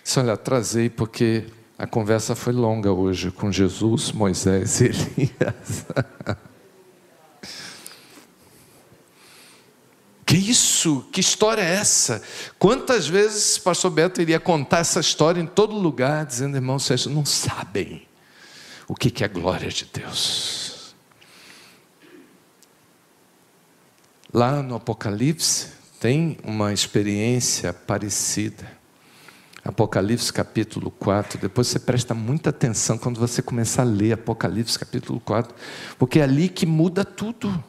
Disse, 0.02 0.18
olha, 0.18 0.32
atrasei 0.32 0.90
porque 0.90 1.44
a 1.78 1.86
conversa 1.86 2.34
foi 2.34 2.52
longa 2.52 2.92
hoje 2.92 3.30
com 3.30 3.50
Jesus, 3.50 4.12
Moisés 4.12 4.80
e 4.80 4.86
Elias. 5.18 5.86
Que 10.24 10.36
isso? 10.36 11.06
Que 11.12 11.20
história 11.20 11.60
é 11.60 11.74
essa? 11.74 12.22
Quantas 12.58 13.06
vezes 13.06 13.58
pastor 13.58 13.90
Beto 13.90 14.22
iria 14.22 14.40
contar 14.40 14.78
essa 14.78 14.98
história 14.98 15.40
em 15.40 15.46
todo 15.46 15.74
lugar, 15.74 16.24
dizendo, 16.24 16.56
irmãos, 16.56 16.84
vocês 16.84 17.04
não 17.04 17.24
sabem 17.24 18.06
o 18.88 18.94
que 18.94 19.22
é 19.22 19.26
a 19.26 19.28
glória 19.28 19.68
de 19.68 19.86
Deus. 19.92 20.71
Lá 24.32 24.62
no 24.62 24.76
Apocalipse 24.76 25.68
tem 26.00 26.38
uma 26.42 26.72
experiência 26.72 27.70
parecida. 27.72 28.80
Apocalipse 29.62 30.32
capítulo 30.32 30.90
4, 30.90 31.38
depois 31.38 31.68
você 31.68 31.78
presta 31.78 32.14
muita 32.14 32.50
atenção 32.50 32.96
quando 32.96 33.20
você 33.20 33.42
começar 33.42 33.82
a 33.82 33.84
ler 33.84 34.14
Apocalipse 34.14 34.78
capítulo 34.78 35.20
4, 35.20 35.54
porque 35.98 36.18
é 36.18 36.22
ali 36.22 36.48
que 36.48 36.64
muda 36.64 37.04
tudo. 37.04 37.62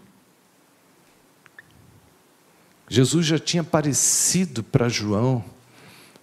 Jesus 2.87 3.25
já 3.25 3.37
tinha 3.37 3.61
aparecido 3.61 4.63
para 4.63 4.87
João, 4.87 5.43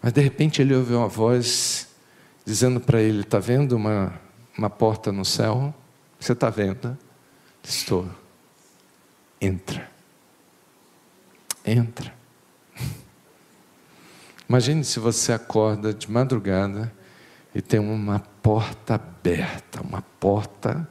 mas 0.03 0.12
de 0.12 0.22
repente 0.22 0.62
ele 0.62 0.74
ouviu 0.74 0.98
uma 0.98 1.09
voz 1.09 1.87
dizendo 2.44 2.81
para 2.81 3.00
ele: 3.00 3.20
Está 3.20 3.38
vendo 3.38 3.76
uma, 3.76 4.18
uma 4.57 4.70
porta 4.70 5.12
no 5.12 5.24
céu? 5.24 5.74
Você 6.18 6.33
está 6.33 6.48
vendo? 6.48 6.96
Estou. 7.62 8.09
Entra. 9.40 9.99
Entra. 11.70 12.12
Imagine 14.48 14.83
se 14.85 14.98
você 14.98 15.33
acorda 15.33 15.94
de 15.94 16.11
madrugada 16.11 16.92
e 17.54 17.62
tem 17.62 17.78
uma 17.78 18.18
porta 18.42 18.94
aberta, 18.94 19.80
uma 19.80 20.02
porta 20.18 20.88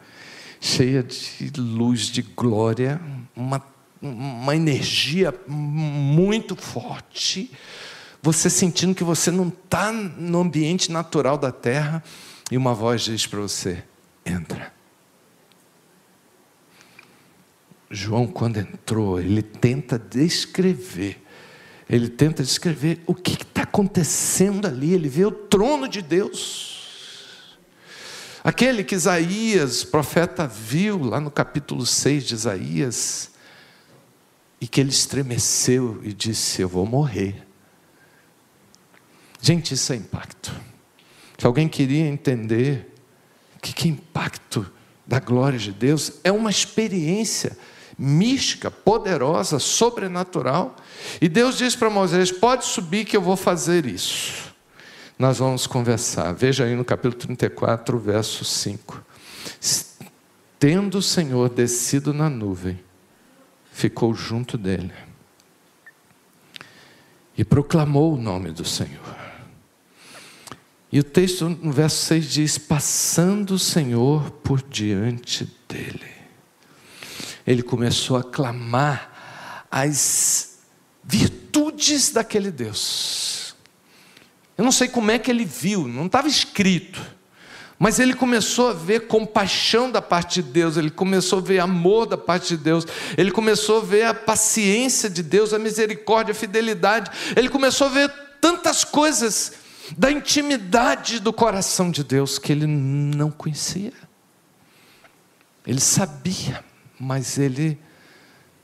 cheia 0.61 1.03
de 1.03 1.51
luz, 1.59 2.03
de 2.03 2.21
glória, 2.21 3.01
uma 3.35 3.61
uma 4.01 4.55
energia 4.55 5.33
muito 5.47 6.55
forte, 6.55 7.51
você 8.21 8.49
sentindo 8.49 8.95
que 8.95 9.03
você 9.03 9.29
não 9.31 9.49
está 9.49 9.91
no 9.91 10.39
ambiente 10.39 10.91
natural 10.91 11.37
da 11.37 11.51
terra, 11.51 12.03
e 12.51 12.57
uma 12.57 12.73
voz 12.73 13.01
diz 13.01 13.27
para 13.27 13.39
você: 13.39 13.83
entra. 14.25 14.78
João, 17.89 18.27
quando 18.27 18.57
entrou, 18.57 19.19
ele 19.19 19.41
tenta 19.41 19.97
descrever, 19.97 21.21
ele 21.89 22.07
tenta 22.09 22.43
descrever 22.43 23.01
o 23.07 23.15
que 23.15 23.33
está 23.33 23.63
acontecendo 23.63 24.67
ali. 24.67 24.93
Ele 24.93 25.09
vê 25.09 25.25
o 25.25 25.31
trono 25.31 25.87
de 25.87 26.01
Deus, 26.01 26.79
Aquele 28.43 28.85
que 28.85 28.95
Isaías, 28.95 29.83
profeta, 29.83 30.47
viu 30.47 30.97
lá 31.03 31.19
no 31.19 31.29
capítulo 31.29 31.85
6 31.85 32.23
de 32.23 32.33
Isaías, 32.33 33.31
e 34.61 34.67
que 34.67 34.79
ele 34.79 34.89
estremeceu 34.89 35.99
e 36.03 36.13
disse: 36.13 36.61
Eu 36.61 36.69
vou 36.69 36.85
morrer. 36.85 37.45
Gente, 39.41 39.73
isso 39.73 39.91
é 39.91 39.97
impacto. 39.97 40.53
Se 41.37 41.45
alguém 41.45 41.67
queria 41.67 42.07
entender 42.07 42.93
que 43.61 43.87
é 43.87 43.91
impacto 43.91 44.69
da 45.05 45.19
glória 45.19 45.59
de 45.59 45.71
Deus, 45.71 46.13
é 46.23 46.31
uma 46.31 46.49
experiência 46.49 47.57
mística, 47.99 48.71
poderosa, 48.71 49.59
sobrenatural. 49.59 50.75
E 51.21 51.27
Deus 51.27 51.57
diz 51.57 51.75
para 51.75 51.89
Moisés: 51.89 52.31
Pode 52.31 52.65
subir 52.65 53.05
que 53.05 53.17
eu 53.17 53.21
vou 53.21 53.35
fazer 53.35 53.85
isso 53.85 54.49
nós 55.19 55.37
vamos 55.37 55.67
conversar. 55.67 56.31
Veja 56.31 56.63
aí 56.63 56.73
no 56.73 56.85
capítulo 56.85 57.13
34, 57.17 57.99
verso 57.99 58.45
5. 58.45 59.03
Tendo 60.57 60.99
o 60.99 61.01
Senhor 61.01 61.49
descido 61.49 62.13
na 62.13 62.29
nuvem, 62.29 62.79
ficou 63.69 64.13
junto 64.13 64.57
dele 64.57 64.93
e 67.37 67.43
proclamou 67.43 68.13
o 68.13 68.21
nome 68.21 68.51
do 68.51 68.63
Senhor. 68.63 69.19
E 70.91 70.99
o 70.99 71.03
texto 71.03 71.49
no 71.49 71.71
verso 71.71 71.97
6 72.05 72.31
diz: 72.31 72.57
Passando 72.57 73.51
o 73.51 73.59
Senhor 73.59 74.31
por 74.31 74.61
diante 74.61 75.49
dele, 75.67 76.18
ele 77.49 77.61
começou 77.61 78.15
a 78.15 78.23
clamar 78.23 79.65
as 79.69 80.59
virtudes 81.03 82.11
daquele 82.11 82.49
Deus 82.49 83.39
eu 84.59 84.65
não 84.65 84.73
sei 84.73 84.89
como 84.89 85.09
é 85.09 85.17
que 85.17 85.31
ele 85.31 85.45
viu, 85.45 85.87
não 85.87 86.07
estava 86.07 86.27
escrito. 86.27 87.01
Mas 87.79 87.97
ele 87.97 88.13
começou 88.13 88.71
a 88.71 88.73
ver 88.73 89.07
compaixão 89.07 89.89
da 89.89 90.01
parte 90.01 90.43
de 90.43 90.49
Deus, 90.51 90.75
ele 90.75 90.89
começou 90.89 91.39
a 91.39 91.41
ver 91.41 91.59
amor 91.59 92.05
da 92.05 92.17
parte 92.17 92.57
de 92.57 92.57
Deus, 92.57 92.85
ele 93.17 93.31
começou 93.31 93.77
a 93.77 93.85
ver 93.85 94.03
a 94.03 94.13
paciência 94.13 95.09
de 95.09 95.23
Deus, 95.23 95.53
a 95.53 95.57
misericórdia, 95.57 96.33
a 96.33 96.35
fidelidade, 96.35 97.09
ele 97.37 97.47
começou 97.47 97.87
a 97.87 97.89
ver 97.89 98.09
tantas 98.41 98.83
coisas 98.83 99.53
da 99.97 100.11
intimidade 100.11 101.21
do 101.21 101.31
coração 101.31 101.89
de 101.89 102.03
Deus 102.03 102.37
que 102.37 102.51
ele 102.51 102.67
não 102.67 103.31
conhecia. 103.31 103.93
Ele 105.65 105.79
sabia, 105.79 106.65
mas 106.99 107.37
ele 107.37 107.79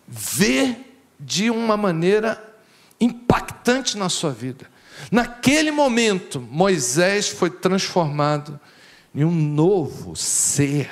vê 0.08 0.76
de 1.19 1.50
uma 1.50 1.78
maneira 1.78 2.41
impactante 3.00 3.98
na 3.98 4.10
sua 4.10 4.32
vida. 4.32 4.69
Naquele 5.12 5.71
momento, 5.71 6.39
Moisés 6.39 7.28
foi 7.28 7.50
transformado 7.50 8.60
em 9.13 9.24
um 9.24 9.32
novo 9.32 10.15
ser, 10.15 10.89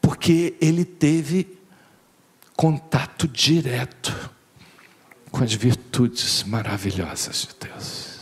porque 0.00 0.54
ele 0.60 0.84
teve 0.84 1.58
contato 2.56 3.26
direto 3.26 4.30
com 5.30 5.42
as 5.42 5.52
virtudes 5.52 6.42
maravilhosas 6.44 7.48
de 7.48 7.68
Deus. 7.68 8.12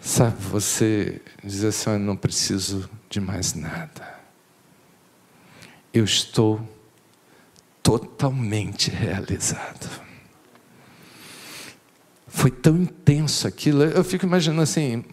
Sabe, 0.00 0.36
você 0.38 1.20
diz 1.42 1.64
assim: 1.64 1.90
Eu 1.90 1.98
não 1.98 2.16
preciso 2.16 2.88
de 3.08 3.20
mais 3.20 3.54
nada. 3.54 4.13
Eu 5.94 6.02
estou 6.02 6.60
totalmente 7.80 8.90
realizado. 8.90 9.88
Foi 12.26 12.50
tão 12.50 12.78
intenso 12.78 13.46
aquilo. 13.46 13.84
Eu 13.84 14.02
fico 14.02 14.26
imaginando 14.26 14.60
assim, 14.60 15.04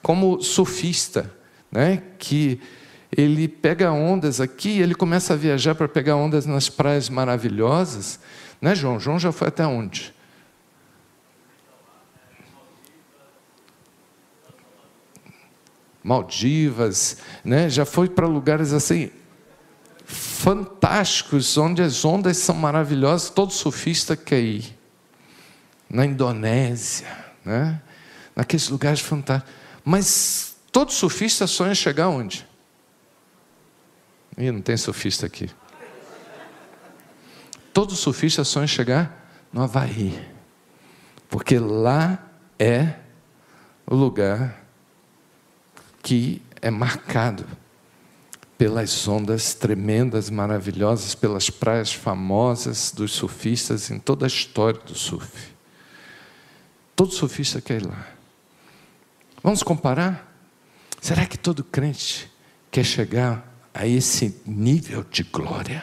como 0.00 0.40
surfista, 0.40 1.30
né? 1.70 2.02
Que 2.18 2.58
ele 3.14 3.48
pega 3.48 3.92
ondas 3.92 4.40
aqui, 4.40 4.80
ele 4.80 4.94
começa 4.94 5.34
a 5.34 5.36
viajar 5.36 5.74
para 5.74 5.86
pegar 5.86 6.16
ondas 6.16 6.46
nas 6.46 6.70
praias 6.70 7.10
maravilhosas, 7.10 8.18
né, 8.62 8.74
João? 8.74 8.98
João 8.98 9.18
já 9.18 9.32
foi 9.32 9.48
até 9.48 9.66
onde? 9.66 10.14
Maldivas, 16.02 17.18
né? 17.44 17.68
Já 17.68 17.84
foi 17.84 18.08
para 18.08 18.26
lugares 18.26 18.72
assim 18.72 19.10
fantásticos, 20.40 21.58
onde 21.58 21.82
as 21.82 22.02
ondas 22.02 22.38
são 22.38 22.54
maravilhosas, 22.54 23.28
todo 23.28 23.52
surfista 23.52 24.16
quer 24.16 24.40
ir 24.40 24.78
na 25.88 26.06
Indonésia, 26.06 27.14
né? 27.44 27.80
naqueles 28.34 28.70
lugares 28.70 29.00
fantásticos. 29.00 29.54
Mas 29.84 30.56
todo 30.72 30.92
surfista 30.92 31.46
sonha 31.46 31.74
chegar 31.74 32.08
onde? 32.08 32.48
Ih, 34.38 34.50
não 34.50 34.62
tem 34.62 34.78
surfista 34.78 35.26
aqui. 35.26 35.50
Todo 37.70 37.94
surfista 37.94 38.42
sonha 38.42 38.66
chegar 38.66 39.30
no 39.52 39.62
Havaí, 39.62 40.26
porque 41.28 41.58
lá 41.58 42.18
é 42.58 42.94
o 43.86 43.94
lugar 43.94 44.64
que 46.02 46.40
é 46.62 46.70
marcado 46.70 47.46
pelas 48.60 49.08
ondas 49.08 49.54
tremendas, 49.54 50.28
maravilhosas, 50.28 51.14
pelas 51.14 51.48
praias 51.48 51.94
famosas 51.94 52.92
dos 52.94 53.12
surfistas 53.12 53.90
em 53.90 53.98
toda 53.98 54.26
a 54.26 54.28
história 54.28 54.78
do 54.78 54.94
surf. 54.94 55.54
Todo 56.94 57.10
sofista 57.10 57.58
quer 57.58 57.80
ir 57.80 57.86
lá. 57.86 58.06
Vamos 59.42 59.62
comparar? 59.62 60.30
Será 61.00 61.24
que 61.24 61.38
todo 61.38 61.64
crente 61.64 62.30
quer 62.70 62.84
chegar 62.84 63.50
a 63.72 63.86
esse 63.86 64.42
nível 64.44 65.06
de 65.10 65.22
glória? 65.22 65.82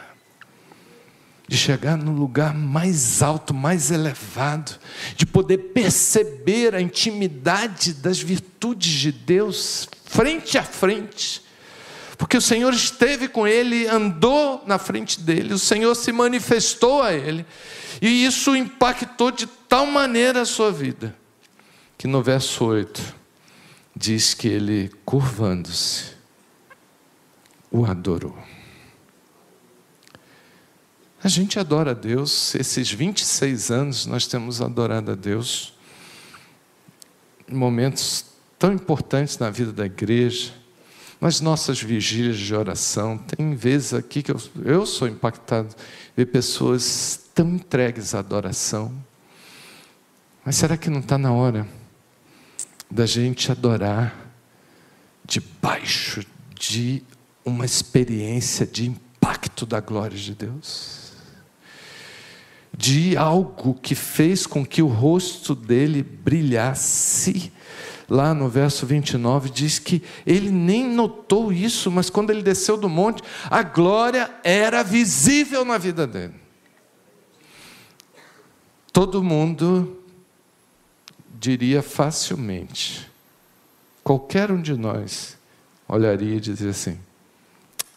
De 1.48 1.58
chegar 1.58 1.98
no 1.98 2.12
lugar 2.12 2.54
mais 2.54 3.24
alto, 3.24 3.56
mais 3.56 3.90
elevado, 3.90 4.78
de 5.16 5.26
poder 5.26 5.74
perceber 5.74 6.76
a 6.76 6.82
intimidade 6.82 7.94
das 7.94 8.20
virtudes 8.20 8.92
de 8.92 9.12
Deus 9.12 9.90
frente 10.06 10.60
a 10.60 10.64
frente, 10.64 11.47
porque 12.18 12.38
o 12.38 12.42
Senhor 12.42 12.74
esteve 12.74 13.28
com 13.28 13.48
ele, 13.48 13.88
andou 13.88 14.64
na 14.66 14.80
frente 14.80 15.22
dele, 15.22 15.54
o 15.54 15.60
Senhor 15.60 15.94
se 15.96 16.12
manifestou 16.12 17.04
a 17.04 17.14
ele, 17.14 17.46
e 18.02 18.26
isso 18.26 18.56
impactou 18.56 19.32
de 19.32 19.46
tal 19.46 19.86
maneira 19.86 20.42
a 20.42 20.46
sua 20.46 20.72
vida, 20.72 21.16
que 21.98 22.08
no 22.08 22.24
verso 22.24 22.66
8 22.66 23.16
diz 23.96 24.34
que 24.34 24.48
ele, 24.48 24.92
curvando-se, 25.06 26.16
o 27.72 27.86
adorou. 27.86 28.38
A 31.24 31.28
gente 31.28 31.60
adora 31.60 31.92
a 31.92 31.94
Deus, 31.94 32.56
esses 32.56 32.92
26 32.92 33.72
anos 33.72 34.06
nós 34.06 34.26
temos 34.26 34.62
adorado 34.62 35.12
a 35.12 35.16
Deus, 35.16 35.74
em 37.48 37.56
momentos 37.56 38.26
tão 38.58 38.74
importantes 38.74 39.38
na 39.38 39.50
vida 39.50 39.72
da 39.72 39.86
igreja, 39.86 40.54
nas 41.20 41.42
nossas 41.42 41.82
vigílias 41.82 42.38
de 42.38 42.54
oração. 42.54 43.18
Tem 43.18 43.56
vezes 43.56 43.94
aqui 43.94 44.22
que 44.22 44.32
eu, 44.32 44.42
eu 44.64 44.86
sou 44.86 45.08
impactado 45.08 45.76
ver 46.16 46.28
pessoas 46.28 47.20
tão 47.34 47.56
entregues 47.56 48.14
à 48.14 48.20
adoração. 48.20 48.94
Mas 50.46 50.56
será 50.56 50.78
que 50.78 50.90
não 50.90 51.00
está 51.00 51.18
na 51.18 51.32
hora 51.32 51.68
da 52.90 53.06
gente 53.06 53.52
adorar 53.52 54.16
debaixo 55.26 56.26
de 56.58 57.04
uma 57.44 57.66
experiência 57.66 58.66
de 58.66 58.88
impacto 58.88 59.66
da 59.66 59.80
glória 59.80 60.18
de 60.18 60.34
Deus? 60.34 61.12
De 62.76 63.18
algo 63.18 63.74
que 63.74 63.96
fez 63.96 64.46
com 64.46 64.64
que 64.66 64.82
o 64.84 64.88
rosto 64.88 65.56
dele 65.56 66.04
brilhasse 66.04 67.52
lá 68.10 68.34
no 68.34 68.48
verso 68.50 68.86
29, 68.86 69.50
diz 69.50 69.80
que 69.80 70.02
ele 70.26 70.50
nem 70.50 70.88
notou 70.88 71.52
isso, 71.52 71.92
mas 71.92 72.10
quando 72.10 72.30
ele 72.30 72.42
desceu 72.42 72.78
do 72.78 72.88
monte, 72.88 73.22
a 73.50 73.64
glória 73.64 74.30
era 74.44 74.84
visível 74.84 75.66
na 75.66 75.78
vida 75.78 76.08
dele 76.08 76.48
todo 78.98 79.22
mundo 79.22 80.04
diria 81.40 81.84
facilmente, 81.84 83.08
qualquer 84.04 84.52
um 84.52 84.60
de 84.60 84.74
nós 84.74 85.38
olharia 85.88 86.38
e 86.38 86.40
dizia 86.40 86.72
assim: 86.72 87.00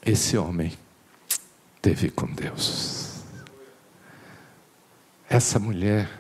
esse 0.04 0.36
homem 0.36 0.76
teve 1.80 2.10
com 2.10 2.26
Deus. 2.26 3.22
Essa 5.26 5.58
mulher 5.58 6.19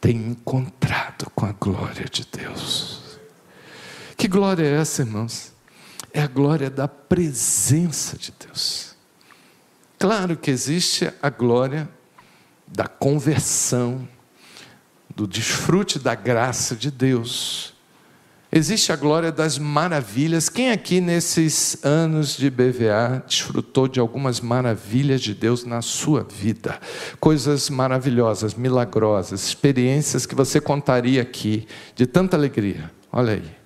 tem 0.00 0.16
encontrado 0.16 1.30
com 1.34 1.46
a 1.46 1.52
glória 1.52 2.06
de 2.06 2.26
Deus. 2.30 3.18
Que 4.16 4.28
glória 4.28 4.64
é 4.64 4.80
essa, 4.80 5.02
irmãos? 5.02 5.52
É 6.12 6.22
a 6.22 6.26
glória 6.26 6.70
da 6.70 6.86
presença 6.86 8.16
de 8.16 8.32
Deus. 8.46 8.94
Claro 9.98 10.36
que 10.36 10.50
existe 10.50 11.12
a 11.20 11.30
glória 11.30 11.88
da 12.66 12.86
conversão, 12.86 14.08
do 15.14 15.26
desfrute 15.26 15.98
da 15.98 16.14
graça 16.14 16.74
de 16.74 16.90
Deus. 16.90 17.73
Existe 18.56 18.92
a 18.92 18.96
glória 18.96 19.32
das 19.32 19.58
maravilhas. 19.58 20.48
Quem 20.48 20.70
aqui 20.70 21.00
nesses 21.00 21.84
anos 21.84 22.36
de 22.36 22.48
BVA 22.48 23.20
desfrutou 23.26 23.88
de 23.88 23.98
algumas 23.98 24.40
maravilhas 24.40 25.22
de 25.22 25.34
Deus 25.34 25.64
na 25.64 25.82
sua 25.82 26.22
vida? 26.22 26.78
Coisas 27.18 27.68
maravilhosas, 27.68 28.54
milagrosas, 28.54 29.42
experiências 29.42 30.24
que 30.24 30.36
você 30.36 30.60
contaria 30.60 31.20
aqui 31.20 31.66
de 31.96 32.06
tanta 32.06 32.36
alegria. 32.36 32.92
Olha 33.10 33.32
aí. 33.32 33.56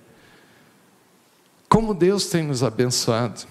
Como 1.69 1.93
Deus 1.93 2.25
tem 2.25 2.41
nos 2.41 2.63
abençoado. 2.63 3.41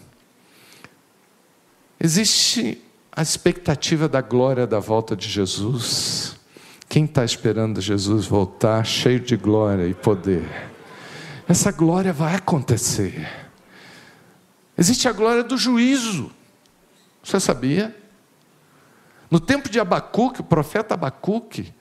Existe 2.01 2.83
a 3.12 3.22
expectativa 3.22 4.09
da 4.09 4.20
glória 4.20 4.66
da 4.66 4.81
volta 4.81 5.14
de 5.14 5.29
Jesus. 5.29 6.35
Quem 6.88 7.05
está 7.05 7.24
esperando 7.24 7.81
Jesus 7.81 8.27
voltar 8.27 8.85
cheio 8.85 9.20
de 9.20 9.37
glória 9.37 9.87
e 9.87 9.94
poder? 9.94 10.77
Essa 11.49 11.73
glória 11.73 12.13
vai 12.13 12.35
acontecer. 12.35 13.27
Existe 14.77 15.09
a 15.09 15.13
glória 15.13 15.43
do 15.43 15.57
juízo. 15.57 16.31
Você 17.25 17.41
sabia? 17.41 17.97
No 19.31 19.41
tempo 19.41 19.69
de 19.71 19.81
Abacuque, 19.81 20.43
o 20.43 20.45
profeta 20.45 20.95
Abacuque, 20.95 21.73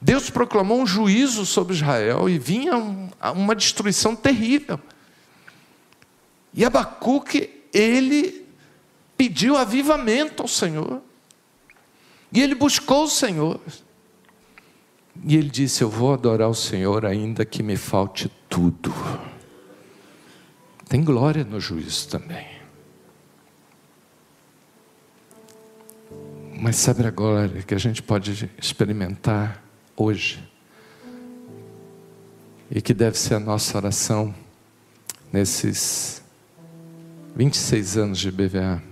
Deus 0.00 0.28
proclamou 0.28 0.80
um 0.80 0.86
juízo 0.86 1.46
sobre 1.46 1.74
Israel 1.74 2.28
e 2.28 2.36
vinha 2.36 2.74
uma 3.32 3.54
destruição 3.54 4.16
terrível. 4.16 4.78
E 6.52 6.64
Abacuque, 6.64 7.62
ele 7.72 8.44
pediu 9.16 9.56
avivamento 9.56 10.42
ao 10.42 10.48
Senhor. 10.48 11.00
E 12.32 12.42
ele 12.42 12.56
buscou 12.56 13.04
o 13.04 13.08
Senhor. 13.08 13.60
E 15.24 15.36
ele 15.36 15.48
disse: 15.48 15.82
Eu 15.82 15.88
vou 15.88 16.12
adorar 16.12 16.48
o 16.48 16.54
Senhor, 16.54 17.06
ainda 17.06 17.44
que 17.44 17.62
me 17.62 17.76
falte 17.76 18.28
tudo. 18.52 18.92
Tem 20.86 21.02
glória 21.02 21.42
no 21.42 21.58
juízo 21.58 22.06
também. 22.10 22.46
Mas 26.60 26.76
sabe 26.76 27.06
a 27.06 27.10
glória 27.10 27.62
que 27.62 27.74
a 27.74 27.78
gente 27.78 28.02
pode 28.02 28.50
experimentar 28.58 29.64
hoje? 29.96 30.46
E 32.70 32.82
que 32.82 32.92
deve 32.92 33.18
ser 33.18 33.36
a 33.36 33.40
nossa 33.40 33.78
oração 33.78 34.34
nesses 35.32 36.22
26 37.34 37.96
anos 37.96 38.18
de 38.18 38.30
BVA. 38.30 38.82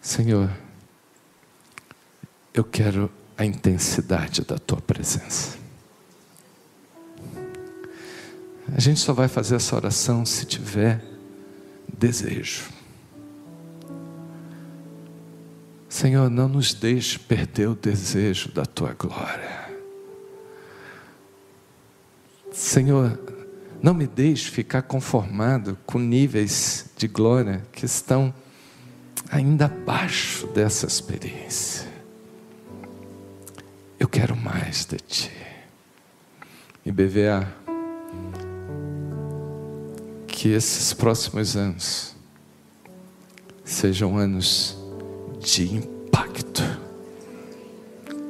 Senhor, 0.00 0.50
eu 2.54 2.64
quero 2.64 3.10
a 3.36 3.44
intensidade 3.44 4.42
da 4.42 4.58
tua 4.58 4.80
presença. 4.80 5.67
A 8.74 8.80
gente 8.80 9.00
só 9.00 9.12
vai 9.12 9.28
fazer 9.28 9.56
essa 9.56 9.74
oração 9.74 10.24
se 10.24 10.44
tiver 10.44 11.02
desejo. 11.96 12.64
Senhor, 15.88 16.28
não 16.28 16.48
nos 16.48 16.74
deixe 16.74 17.18
perder 17.18 17.68
o 17.68 17.74
desejo 17.74 18.52
da 18.52 18.64
tua 18.66 18.92
glória. 18.92 19.68
Senhor, 22.52 23.18
não 23.82 23.94
me 23.94 24.06
deixe 24.06 24.50
ficar 24.50 24.82
conformado 24.82 25.78
com 25.86 25.98
níveis 25.98 26.90
de 26.96 27.08
glória 27.08 27.64
que 27.72 27.86
estão 27.86 28.34
ainda 29.30 29.66
abaixo 29.66 30.46
dessa 30.48 30.86
experiência. 30.86 31.88
Eu 33.98 34.08
quero 34.08 34.36
mais 34.36 34.84
de 34.84 34.96
ti. 34.98 35.32
E 36.84 36.92
BVA, 36.92 37.48
que 40.38 40.50
esses 40.50 40.92
próximos 40.92 41.56
anos 41.56 42.14
sejam 43.64 44.16
anos 44.16 44.78
de 45.40 45.74
impacto, 45.74 46.62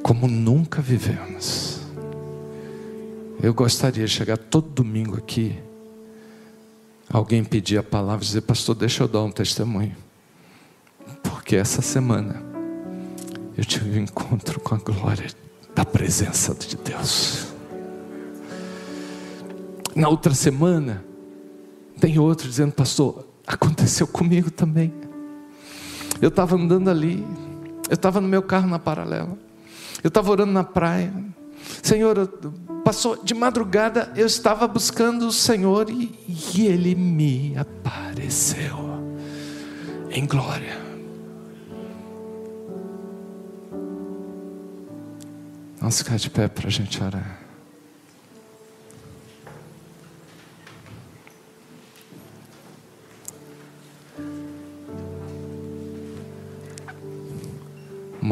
como 0.01 0.27
nunca 0.27 0.81
vivemos. 0.81 1.81
Eu 3.43 3.53
gostaria 3.53 4.07
de 4.07 4.11
chegar 4.11 4.39
todo 4.39 4.69
domingo 4.69 5.17
aqui, 5.17 5.55
alguém 7.07 7.43
pedir 7.43 7.77
a 7.77 7.83
palavra 7.83 8.23
e 8.23 8.27
dizer, 8.27 8.41
pastor, 8.41 8.73
deixa 8.73 9.03
eu 9.03 9.07
dar 9.07 9.21
um 9.21 9.31
testemunho. 9.31 9.95
Porque 11.21 11.57
essa 11.57 11.83
semana 11.83 12.41
eu 13.55 13.63
tive 13.63 13.99
um 13.99 14.01
encontro 14.01 14.59
com 14.59 14.73
a 14.73 14.79
glória 14.79 15.27
da 15.75 15.85
presença 15.85 16.55
de 16.55 16.75
Deus. 16.75 17.49
Na 19.95 20.09
outra 20.09 20.33
semana, 20.33 21.07
tem 21.99 22.17
outro 22.17 22.47
dizendo, 22.47 22.71
pastor, 22.71 23.27
aconteceu 23.45 24.07
comigo 24.07 24.49
também. 24.49 24.93
Eu 26.21 26.29
estava 26.29 26.55
andando 26.55 26.89
ali, 26.89 27.25
eu 27.89 27.95
estava 27.95 28.19
no 28.19 28.27
meu 28.27 28.41
carro 28.41 28.67
na 28.67 28.79
paralela, 28.79 29.37
eu 30.03 30.07
estava 30.07 30.31
orando 30.31 30.51
na 30.51 30.63
praia. 30.63 31.13
Senhor, 31.83 32.27
passou 32.83 33.23
de 33.23 33.33
madrugada, 33.33 34.11
eu 34.15 34.25
estava 34.25 34.67
buscando 34.67 35.27
o 35.27 35.31
Senhor 35.31 35.89
e, 35.89 36.17
e 36.55 36.65
Ele 36.65 36.95
me 36.95 37.55
apareceu 37.57 38.77
em 40.09 40.25
glória. 40.25 40.77
Vamos 45.79 45.97
ficar 45.97 46.17
de 46.17 46.29
pé 46.29 46.47
para 46.47 46.67
a 46.67 46.71
gente 46.71 47.01
orar. 47.01 47.48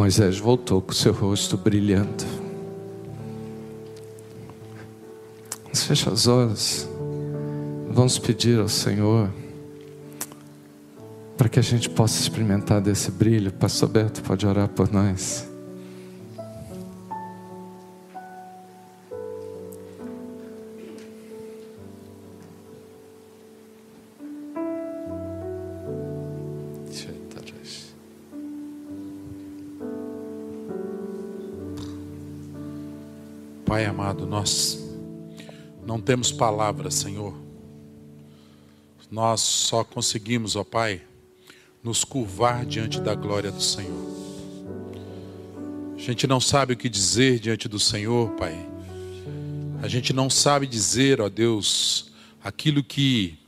Moisés 0.07 0.39
voltou 0.39 0.81
com 0.81 0.93
seu 0.93 1.11
rosto 1.11 1.57
brilhando. 1.57 2.23
Vamos 5.65 5.83
fechar 5.83 6.13
os 6.13 6.27
olhos. 6.27 6.87
Vamos 7.91 8.17
pedir 8.17 8.57
ao 8.57 8.69
Senhor 8.69 9.29
para 11.35 11.49
que 11.49 11.59
a 11.59 11.61
gente 11.61 11.89
possa 11.89 12.21
experimentar 12.21 12.79
desse 12.79 13.11
brilho. 13.11 13.51
Pastor 13.51 13.89
Beto 13.89 14.23
pode 14.23 14.47
orar 14.47 14.69
por 14.69 14.89
nós. 14.89 15.45
Nós 34.29 34.77
não 35.85 36.01
temos 36.01 36.31
palavras, 36.31 36.95
Senhor. 36.95 37.33
Nós 39.09 39.39
só 39.39 39.83
conseguimos, 39.83 40.55
ó 40.55 40.63
Pai, 40.63 41.01
nos 41.81 42.03
curvar 42.03 42.65
diante 42.65 42.99
da 42.99 43.15
glória 43.15 43.51
do 43.51 43.61
Senhor. 43.61 44.17
A 45.95 45.99
gente 45.99 46.27
não 46.27 46.41
sabe 46.41 46.73
o 46.73 46.77
que 46.77 46.89
dizer 46.89 47.39
diante 47.39 47.69
do 47.69 47.79
Senhor, 47.79 48.31
Pai. 48.31 48.53
A 49.81 49.87
gente 49.87 50.11
não 50.11 50.29
sabe 50.29 50.67
dizer, 50.67 51.21
ó 51.21 51.29
Deus, 51.29 52.11
aquilo 52.43 52.83
que 52.83 53.39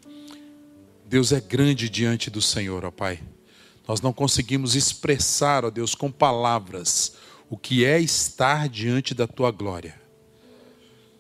Deus 1.06 1.32
é 1.32 1.42
grande 1.42 1.90
diante 1.90 2.30
do 2.30 2.42
Senhor, 2.42 2.86
ó 2.86 2.92
Pai. 2.92 3.20
Nós 3.86 4.00
não 4.00 4.14
conseguimos 4.14 4.76
expressar, 4.76 5.66
ó 5.66 5.70
Deus, 5.70 5.94
com 5.94 6.10
palavras 6.12 7.18
o 7.50 7.58
que 7.58 7.84
é 7.84 8.00
estar 8.00 8.70
diante 8.70 9.14
da 9.14 9.28
tua 9.28 9.52
glória. 9.52 10.00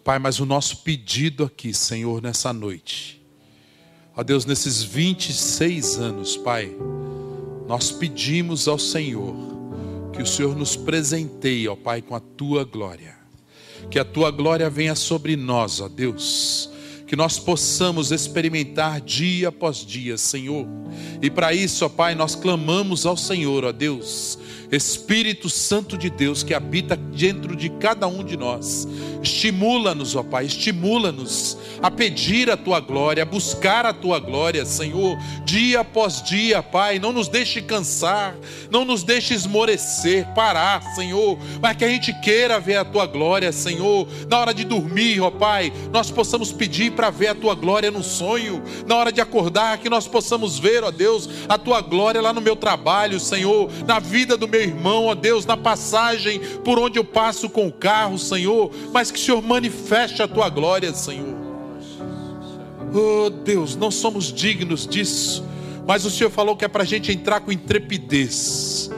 Pai, 0.09 0.17
mas 0.17 0.39
o 0.39 0.45
nosso 0.47 0.77
pedido 0.77 1.43
aqui, 1.43 1.71
Senhor, 1.71 2.19
nessa 2.19 2.51
noite, 2.51 3.21
ó 4.17 4.23
Deus, 4.23 4.43
nesses 4.43 4.81
26 4.81 5.99
anos, 5.99 6.35
Pai, 6.35 6.75
nós 7.67 7.91
pedimos 7.91 8.67
ao 8.67 8.79
Senhor 8.79 9.35
que 10.11 10.19
o 10.19 10.25
Senhor 10.25 10.55
nos 10.55 10.75
presenteie, 10.75 11.67
ó 11.67 11.75
Pai, 11.75 12.01
com 12.01 12.15
a 12.15 12.19
tua 12.19 12.63
glória, 12.63 13.15
que 13.91 13.99
a 13.99 14.03
tua 14.03 14.31
glória 14.31 14.67
venha 14.67 14.95
sobre 14.95 15.35
nós, 15.35 15.79
ó 15.79 15.87
Deus, 15.87 16.71
que 17.09 17.15
nós 17.15 17.39
possamos 17.39 18.11
experimentar 18.11 19.01
dia 19.01 19.47
após 19.47 19.77
dia, 19.83 20.15
Senhor. 20.15 20.67
E 21.19 21.27
para 21.27 21.51
isso, 21.51 21.83
ó 21.83 21.89
Pai, 21.89 22.13
nós 22.13 22.35
clamamos 22.35 23.03
ao 23.03 23.17
Senhor, 23.17 23.65
ó 23.65 23.71
Deus, 23.71 24.37
Espírito 24.71 25.49
Santo 25.49 25.97
de 25.97 26.07
Deus 26.07 26.43
que 26.43 26.53
habita 26.53 26.95
dentro 26.95 27.55
de 27.55 27.69
cada 27.69 28.07
um 28.07 28.23
de 28.23 28.37
nós. 28.37 28.87
Estimula-nos, 29.23 30.15
ó 30.15 30.21
Pai, 30.21 30.45
estimula-nos 30.45 31.57
a 31.81 31.89
pedir 31.89 32.49
a 32.51 32.57
tua 32.57 32.79
glória, 32.79 33.23
a 33.23 33.25
buscar 33.25 33.85
a 33.85 33.93
tua 33.93 34.19
glória, 34.19 34.63
Senhor, 34.65 35.17
dia 35.45 35.79
após 35.79 36.21
dia, 36.21 36.61
Pai. 36.61 36.99
Não 36.99 37.11
nos 37.11 37.27
deixe 37.27 37.61
cansar, 37.61 38.35
não 38.69 38.85
nos 38.85 39.01
deixe 39.01 39.33
esmorecer, 39.33 40.27
parar, 40.35 40.83
Senhor, 40.93 41.39
mas 41.59 41.75
que 41.75 41.85
a 41.85 41.89
gente 41.89 42.13
queira 42.21 42.59
ver 42.59 42.77
a 42.77 42.85
tua 42.85 43.07
glória, 43.07 43.51
Senhor. 43.51 44.07
Na 44.29 44.39
hora 44.39 44.53
de 44.53 44.63
dormir, 44.63 45.19
ó 45.21 45.31
Pai, 45.31 45.73
nós 45.91 46.11
possamos 46.11 46.51
pedir 46.51 46.91
para 46.99 47.09
ver 47.09 47.27
a 47.27 47.35
tua 47.35 47.55
glória 47.55 47.89
no 47.89 48.03
sonho, 48.03 48.61
na 48.85 48.97
hora 48.97 49.09
de 49.09 49.21
acordar, 49.21 49.77
que 49.77 49.89
nós 49.89 50.05
possamos 50.05 50.59
ver, 50.59 50.83
ó 50.83 50.91
Deus, 50.91 51.29
a 51.47 51.57
tua 51.57 51.79
glória 51.79 52.21
lá 52.21 52.33
no 52.33 52.41
meu 52.41 52.57
trabalho, 52.57 53.21
Senhor, 53.21 53.71
na 53.87 53.99
vida 53.99 54.35
do 54.35 54.49
meu 54.49 54.59
irmão, 54.59 55.05
ó 55.05 55.15
Deus, 55.15 55.45
na 55.45 55.55
passagem 55.55 56.41
por 56.61 56.77
onde 56.77 56.99
eu 56.99 57.05
passo 57.05 57.49
com 57.49 57.65
o 57.65 57.71
carro, 57.71 58.19
Senhor, 58.19 58.69
mas 58.91 59.11
que 59.11 59.17
o 59.17 59.21
Senhor 59.21 59.41
manifeste 59.41 60.21
a 60.21 60.27
tua 60.27 60.49
glória, 60.49 60.93
Senhor. 60.93 61.37
Oh 62.93 63.29
Deus, 63.29 63.77
não 63.77 63.91
somos 63.91 64.25
dignos 64.33 64.85
disso, 64.85 65.45
mas 65.87 66.03
o 66.03 66.11
Senhor 66.11 66.29
falou 66.29 66.57
que 66.57 66.65
é 66.65 66.67
para 66.67 66.83
a 66.83 66.85
gente 66.85 67.13
entrar 67.13 67.39
com 67.39 67.49
intrepidez 67.49 68.91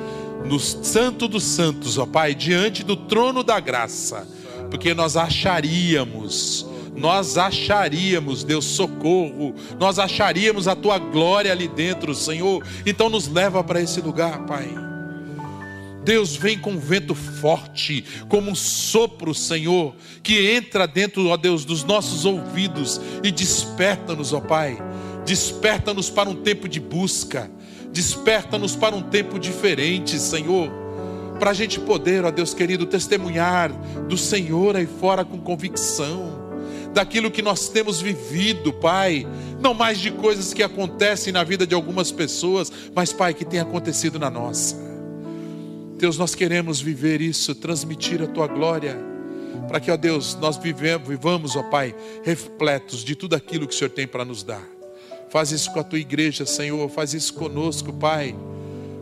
no 0.43 0.59
Santo 0.59 1.27
dos 1.27 1.43
Santos, 1.43 1.99
ó 1.99 2.07
Pai, 2.07 2.33
diante 2.33 2.83
do 2.83 2.95
trono 2.95 3.43
da 3.43 3.59
graça, 3.59 4.27
porque 4.71 4.91
nós 4.95 5.15
acharíamos, 5.15 6.65
nós 6.95 7.37
acharíamos, 7.37 8.43
Deus, 8.43 8.65
socorro, 8.65 9.55
nós 9.79 9.97
acharíamos 9.97 10.67
a 10.67 10.75
tua 10.75 10.97
glória 10.97 11.51
ali 11.51 11.67
dentro, 11.67 12.13
Senhor. 12.13 12.63
Então 12.85 13.09
nos 13.09 13.27
leva 13.27 13.63
para 13.63 13.81
esse 13.81 14.01
lugar, 14.01 14.45
Pai. 14.45 14.69
Deus 16.03 16.35
vem 16.35 16.57
com 16.57 16.71
um 16.71 16.79
vento 16.79 17.13
forte, 17.13 18.03
como 18.27 18.49
um 18.49 18.55
sopro, 18.55 19.35
Senhor, 19.35 19.95
que 20.23 20.51
entra 20.51 20.87
dentro, 20.87 21.27
ó 21.27 21.37
Deus, 21.37 21.63
dos 21.63 21.83
nossos 21.83 22.25
ouvidos 22.25 22.99
e 23.23 23.31
desperta-nos, 23.31 24.33
ó 24.33 24.39
Pai. 24.39 24.77
Desperta-nos 25.25 26.09
para 26.09 26.29
um 26.29 26.35
tempo 26.35 26.67
de 26.67 26.79
busca, 26.79 27.49
desperta-nos 27.91 28.75
para 28.75 28.95
um 28.95 29.01
tempo 29.01 29.37
diferente, 29.37 30.17
Senhor. 30.17 30.71
Para 31.39 31.51
a 31.51 31.53
gente 31.53 31.79
poder, 31.79 32.25
ó 32.25 32.31
Deus 32.31 32.53
querido, 32.53 32.85
testemunhar 32.85 33.71
do 34.07 34.17
Senhor 34.17 34.75
aí 34.75 34.87
fora 34.87 35.23
com 35.23 35.39
convicção, 35.39 36.40
daquilo 36.93 37.31
que 37.31 37.41
nós 37.41 37.69
temos 37.69 38.01
vivido, 38.01 38.73
Pai. 38.73 39.27
Não 39.59 39.73
mais 39.73 39.99
de 39.99 40.11
coisas 40.11 40.53
que 40.53 40.63
acontecem 40.63 41.31
na 41.31 41.43
vida 41.43 41.65
de 41.65 41.75
algumas 41.75 42.11
pessoas, 42.11 42.71
mas, 42.93 43.13
Pai, 43.13 43.33
que 43.33 43.45
tem 43.45 43.59
acontecido 43.59 44.17
na 44.19 44.29
nossa. 44.29 44.75
Deus, 45.97 46.17
nós 46.17 46.33
queremos 46.33 46.81
viver 46.81 47.21
isso, 47.21 47.53
transmitir 47.53 48.21
a 48.23 48.27
tua 48.27 48.47
glória, 48.47 48.97
para 49.67 49.79
que, 49.79 49.91
ó 49.91 49.97
Deus, 49.97 50.35
nós 50.35 50.57
vivemos, 50.57 51.07
vivamos, 51.07 51.55
ó 51.55 51.63
Pai, 51.63 51.95
repletos 52.23 53.03
de 53.03 53.15
tudo 53.15 53.35
aquilo 53.35 53.67
que 53.67 53.75
o 53.75 53.77
Senhor 53.77 53.91
tem 53.91 54.07
para 54.07 54.25
nos 54.25 54.41
dar. 54.41 54.67
Faz 55.29 55.51
isso 55.51 55.71
com 55.71 55.79
a 55.79 55.83
tua 55.83 55.99
igreja, 55.99 56.45
Senhor, 56.45 56.89
faz 56.89 57.13
isso 57.13 57.33
conosco, 57.33 57.93
Pai. 57.93 58.35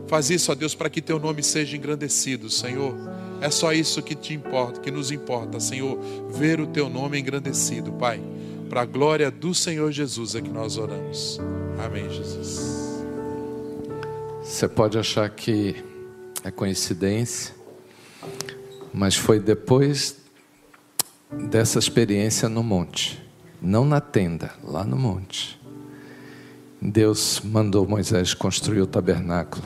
Faz 0.06 0.28
isso, 0.28 0.52
ó 0.52 0.54
Deus, 0.54 0.74
para 0.74 0.90
que 0.90 1.00
teu 1.00 1.18
nome 1.18 1.42
seja 1.42 1.76
engrandecido, 1.76 2.50
Senhor. 2.50 2.94
É 3.40 3.50
só 3.50 3.72
isso 3.72 4.02
que 4.02 4.14
te 4.14 4.34
importa, 4.34 4.80
que 4.80 4.90
nos 4.90 5.10
importa, 5.10 5.58
Senhor, 5.58 5.98
ver 6.30 6.60
o 6.60 6.66
teu 6.66 6.88
nome 6.88 7.18
engrandecido, 7.18 7.92
Pai. 7.92 8.20
Para 8.68 8.82
a 8.82 8.84
glória 8.84 9.30
do 9.30 9.54
Senhor 9.54 9.90
Jesus 9.90 10.34
é 10.34 10.40
que 10.40 10.50
nós 10.50 10.76
oramos. 10.76 11.40
Amém, 11.78 12.08
Jesus. 12.10 13.02
Você 14.42 14.68
pode 14.68 14.98
achar 14.98 15.28
que 15.30 15.76
é 16.44 16.50
coincidência, 16.50 17.54
mas 18.92 19.16
foi 19.16 19.40
depois 19.40 20.18
dessa 21.48 21.78
experiência 21.78 22.48
no 22.48 22.62
monte, 22.62 23.20
não 23.60 23.84
na 23.84 24.00
tenda, 24.00 24.52
lá 24.62 24.84
no 24.84 24.96
monte. 24.96 25.60
Deus 26.80 27.40
mandou 27.44 27.86
Moisés 27.86 28.34
construir 28.34 28.80
o 28.80 28.86
tabernáculo 28.86 29.64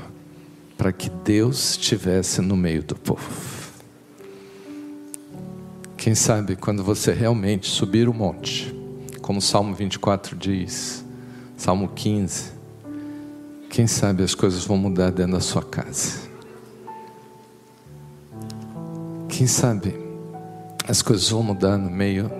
para 0.76 0.92
que 0.92 1.08
Deus 1.08 1.72
estivesse 1.72 2.40
no 2.40 2.56
meio 2.56 2.82
do 2.82 2.94
povo. 2.96 3.53
Quem 6.04 6.14
sabe 6.14 6.54
quando 6.54 6.84
você 6.84 7.14
realmente 7.14 7.66
subir 7.66 8.10
o 8.10 8.12
monte, 8.12 8.78
como 9.22 9.38
o 9.38 9.42
Salmo 9.42 9.74
24 9.74 10.36
diz, 10.36 11.02
Salmo 11.56 11.88
15, 11.88 12.52
quem 13.70 13.86
sabe 13.86 14.22
as 14.22 14.34
coisas 14.34 14.66
vão 14.66 14.76
mudar 14.76 15.10
dentro 15.10 15.32
da 15.32 15.40
sua 15.40 15.62
casa. 15.62 16.28
Quem 19.30 19.46
sabe 19.46 19.98
as 20.86 21.00
coisas 21.00 21.30
vão 21.30 21.42
mudar 21.42 21.78
no 21.78 21.90
meio 21.90 22.30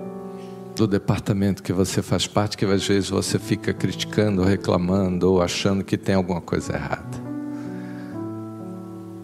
do 0.75 0.85
departamento 0.85 1.63
que 1.63 1.73
você 1.73 2.03
faz 2.03 2.27
parte, 2.27 2.55
que 2.55 2.65
às 2.65 2.87
vezes 2.87 3.09
você 3.09 3.39
fica 3.39 3.73
criticando, 3.73 4.43
ou 4.43 4.47
reclamando, 4.47 5.27
ou 5.27 5.41
achando 5.41 5.83
que 5.83 5.97
tem 5.97 6.13
alguma 6.13 6.39
coisa 6.39 6.73
errada. 6.73 7.17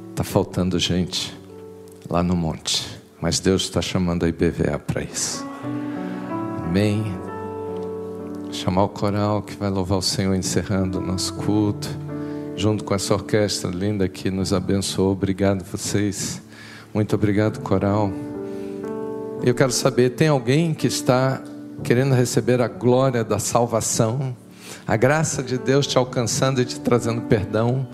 Está 0.09 0.23
faltando 0.23 0.79
gente 0.79 1.31
lá 2.09 2.23
no 2.23 2.35
monte, 2.35 3.00
mas 3.22 3.39
Deus 3.39 3.61
está 3.61 3.82
chamando 3.82 4.26
a 4.26 4.28
IBVA 4.28 4.80
para 4.80 5.03
isso. 5.03 5.45
Amém. 6.65 7.03
Chamar 8.51 8.84
o 8.84 8.89
coral 8.89 9.43
que 9.43 9.55
vai 9.55 9.69
louvar 9.69 9.99
o 9.99 10.01
Senhor 10.01 10.34
encerrando 10.36 10.97
o 10.97 11.01
nosso 11.01 11.36
culto, 11.36 11.88
junto 12.55 12.84
com 12.84 12.95
essa 12.95 13.13
orquestra 13.13 13.69
linda 13.69 14.09
que 14.09 14.32
nos 14.32 14.51
abençoou. 14.51 15.11
Obrigado 15.11 15.63
vocês. 15.63 16.41
Muito 16.93 17.15
obrigado, 17.15 17.59
coral. 17.59 18.11
Eu 19.43 19.53
quero 19.53 19.72
saber: 19.72 20.09
tem 20.11 20.28
alguém 20.28 20.74
que 20.74 20.88
está 20.88 21.41
querendo 21.84 22.13
receber 22.15 22.59
a 22.59 22.67
glória 22.67 23.24
da 23.24 23.39
salvação, 23.39 24.36
a 24.88 24.97
graça 24.97 25.43
de 25.43 25.57
Deus 25.57 25.86
te 25.86 25.97
alcançando 25.97 26.61
e 26.61 26.65
te 26.65 26.80
trazendo 26.80 27.22
perdão? 27.22 27.88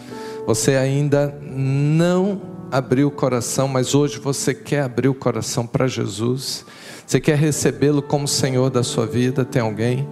Você 0.46 0.76
ainda 0.76 1.38
não 1.42 2.57
abriu 2.72 3.08
o 3.08 3.12
coração, 3.12 3.68
mas 3.68 3.96
hoje 3.96 4.20
você 4.20 4.54
quer 4.54 4.82
abrir 4.82 5.10
o 5.10 5.14
coração 5.14 5.66
para 5.66 5.88
Jesus? 5.88 6.66
Você 7.06 7.20
quer 7.20 7.38
recebê-lo 7.38 8.02
como 8.02 8.28
Senhor 8.28 8.70
da 8.70 8.84
sua 8.84 9.06
vida? 9.06 9.46
Tem 9.46 9.62
alguém? 9.62 10.08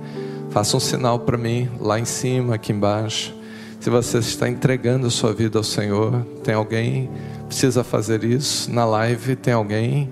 Faça 0.49 0.77
um 0.77 0.79
sinal 0.79 1.19
para 1.19 1.37
mim, 1.37 1.69
lá 1.79 1.99
em 1.99 2.05
cima, 2.05 2.55
aqui 2.55 2.71
embaixo. 2.71 3.35
Se 3.79 3.89
você 3.89 4.19
está 4.19 4.47
entregando 4.47 5.07
a 5.07 5.09
sua 5.09 5.33
vida 5.33 5.57
ao 5.57 5.63
Senhor, 5.63 6.25
tem 6.43 6.55
alguém? 6.55 7.09
precisa 7.45 7.83
fazer 7.83 8.23
isso. 8.23 8.71
Na 8.71 8.85
live 8.85 9.35
tem 9.35 9.53
alguém. 9.53 10.11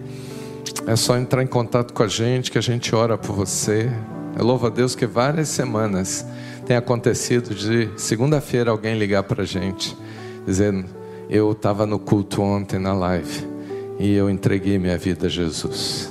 É 0.87 0.95
só 0.95 1.17
entrar 1.17 1.43
em 1.43 1.47
contato 1.47 1.93
com 1.93 2.03
a 2.03 2.07
gente 2.07 2.51
que 2.51 2.57
a 2.57 2.61
gente 2.61 2.93
ora 2.95 3.17
por 3.17 3.35
você. 3.35 3.91
Eu 4.37 4.45
louvo 4.45 4.67
a 4.67 4.69
Deus 4.69 4.95
que 4.95 5.05
várias 5.05 5.49
semanas 5.49 6.25
tem 6.65 6.75
acontecido 6.75 7.53
de 7.53 7.89
segunda-feira 7.97 8.71
alguém 8.71 8.97
ligar 8.97 9.23
para 9.23 9.43
a 9.43 9.45
gente 9.45 9.95
dizendo: 10.45 10.85
Eu 11.33 11.51
estava 11.51 11.87
no 11.87 11.97
culto 11.97 12.43
ontem 12.43 12.77
na 12.77 12.93
live 12.93 13.47
e 13.97 14.13
eu 14.13 14.29
entreguei 14.29 14.77
minha 14.77 14.99
vida 14.99 15.25
a 15.25 15.29
Jesus. 15.29 16.07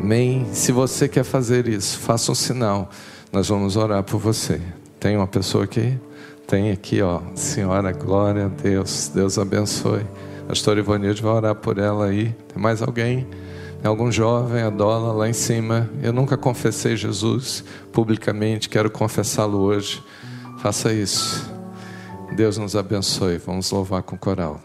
Amém? 0.00 0.46
Se 0.54 0.72
você 0.72 1.06
quer 1.06 1.22
fazer 1.22 1.68
isso, 1.68 1.98
faça 1.98 2.32
um 2.32 2.34
sinal. 2.34 2.88
Nós 3.30 3.48
vamos 3.50 3.76
orar 3.76 4.02
por 4.02 4.18
você. 4.18 4.58
Tem 4.98 5.18
uma 5.18 5.26
pessoa 5.26 5.64
aqui? 5.64 5.98
Tem 6.46 6.70
aqui, 6.70 7.02
ó. 7.02 7.20
Senhora, 7.34 7.92
glória 7.92 8.46
a 8.46 8.48
Deus. 8.48 9.10
Deus 9.14 9.38
abençoe. 9.38 10.06
Pastor 10.48 10.78
Ivanilde 10.78 11.20
vai 11.20 11.32
orar 11.32 11.54
por 11.54 11.76
ela 11.76 12.06
aí. 12.06 12.34
Tem 12.50 12.56
mais 12.56 12.80
alguém? 12.80 13.26
Tem 13.82 13.86
algum 13.86 14.10
jovem, 14.10 14.62
a 14.62 14.70
Dola 14.70 15.12
lá 15.12 15.28
em 15.28 15.34
cima. 15.34 15.90
Eu 16.02 16.14
nunca 16.14 16.38
confessei 16.38 16.96
Jesus 16.96 17.62
publicamente, 17.92 18.70
quero 18.70 18.90
confessá-lo 18.90 19.58
hoje. 19.58 20.02
Faça 20.62 20.90
isso. 20.90 21.57
Deus 22.34 22.58
nos 22.58 22.76
abençoe. 22.76 23.38
Vamos 23.38 23.70
louvar 23.70 24.02
com 24.02 24.16
coral. 24.16 24.60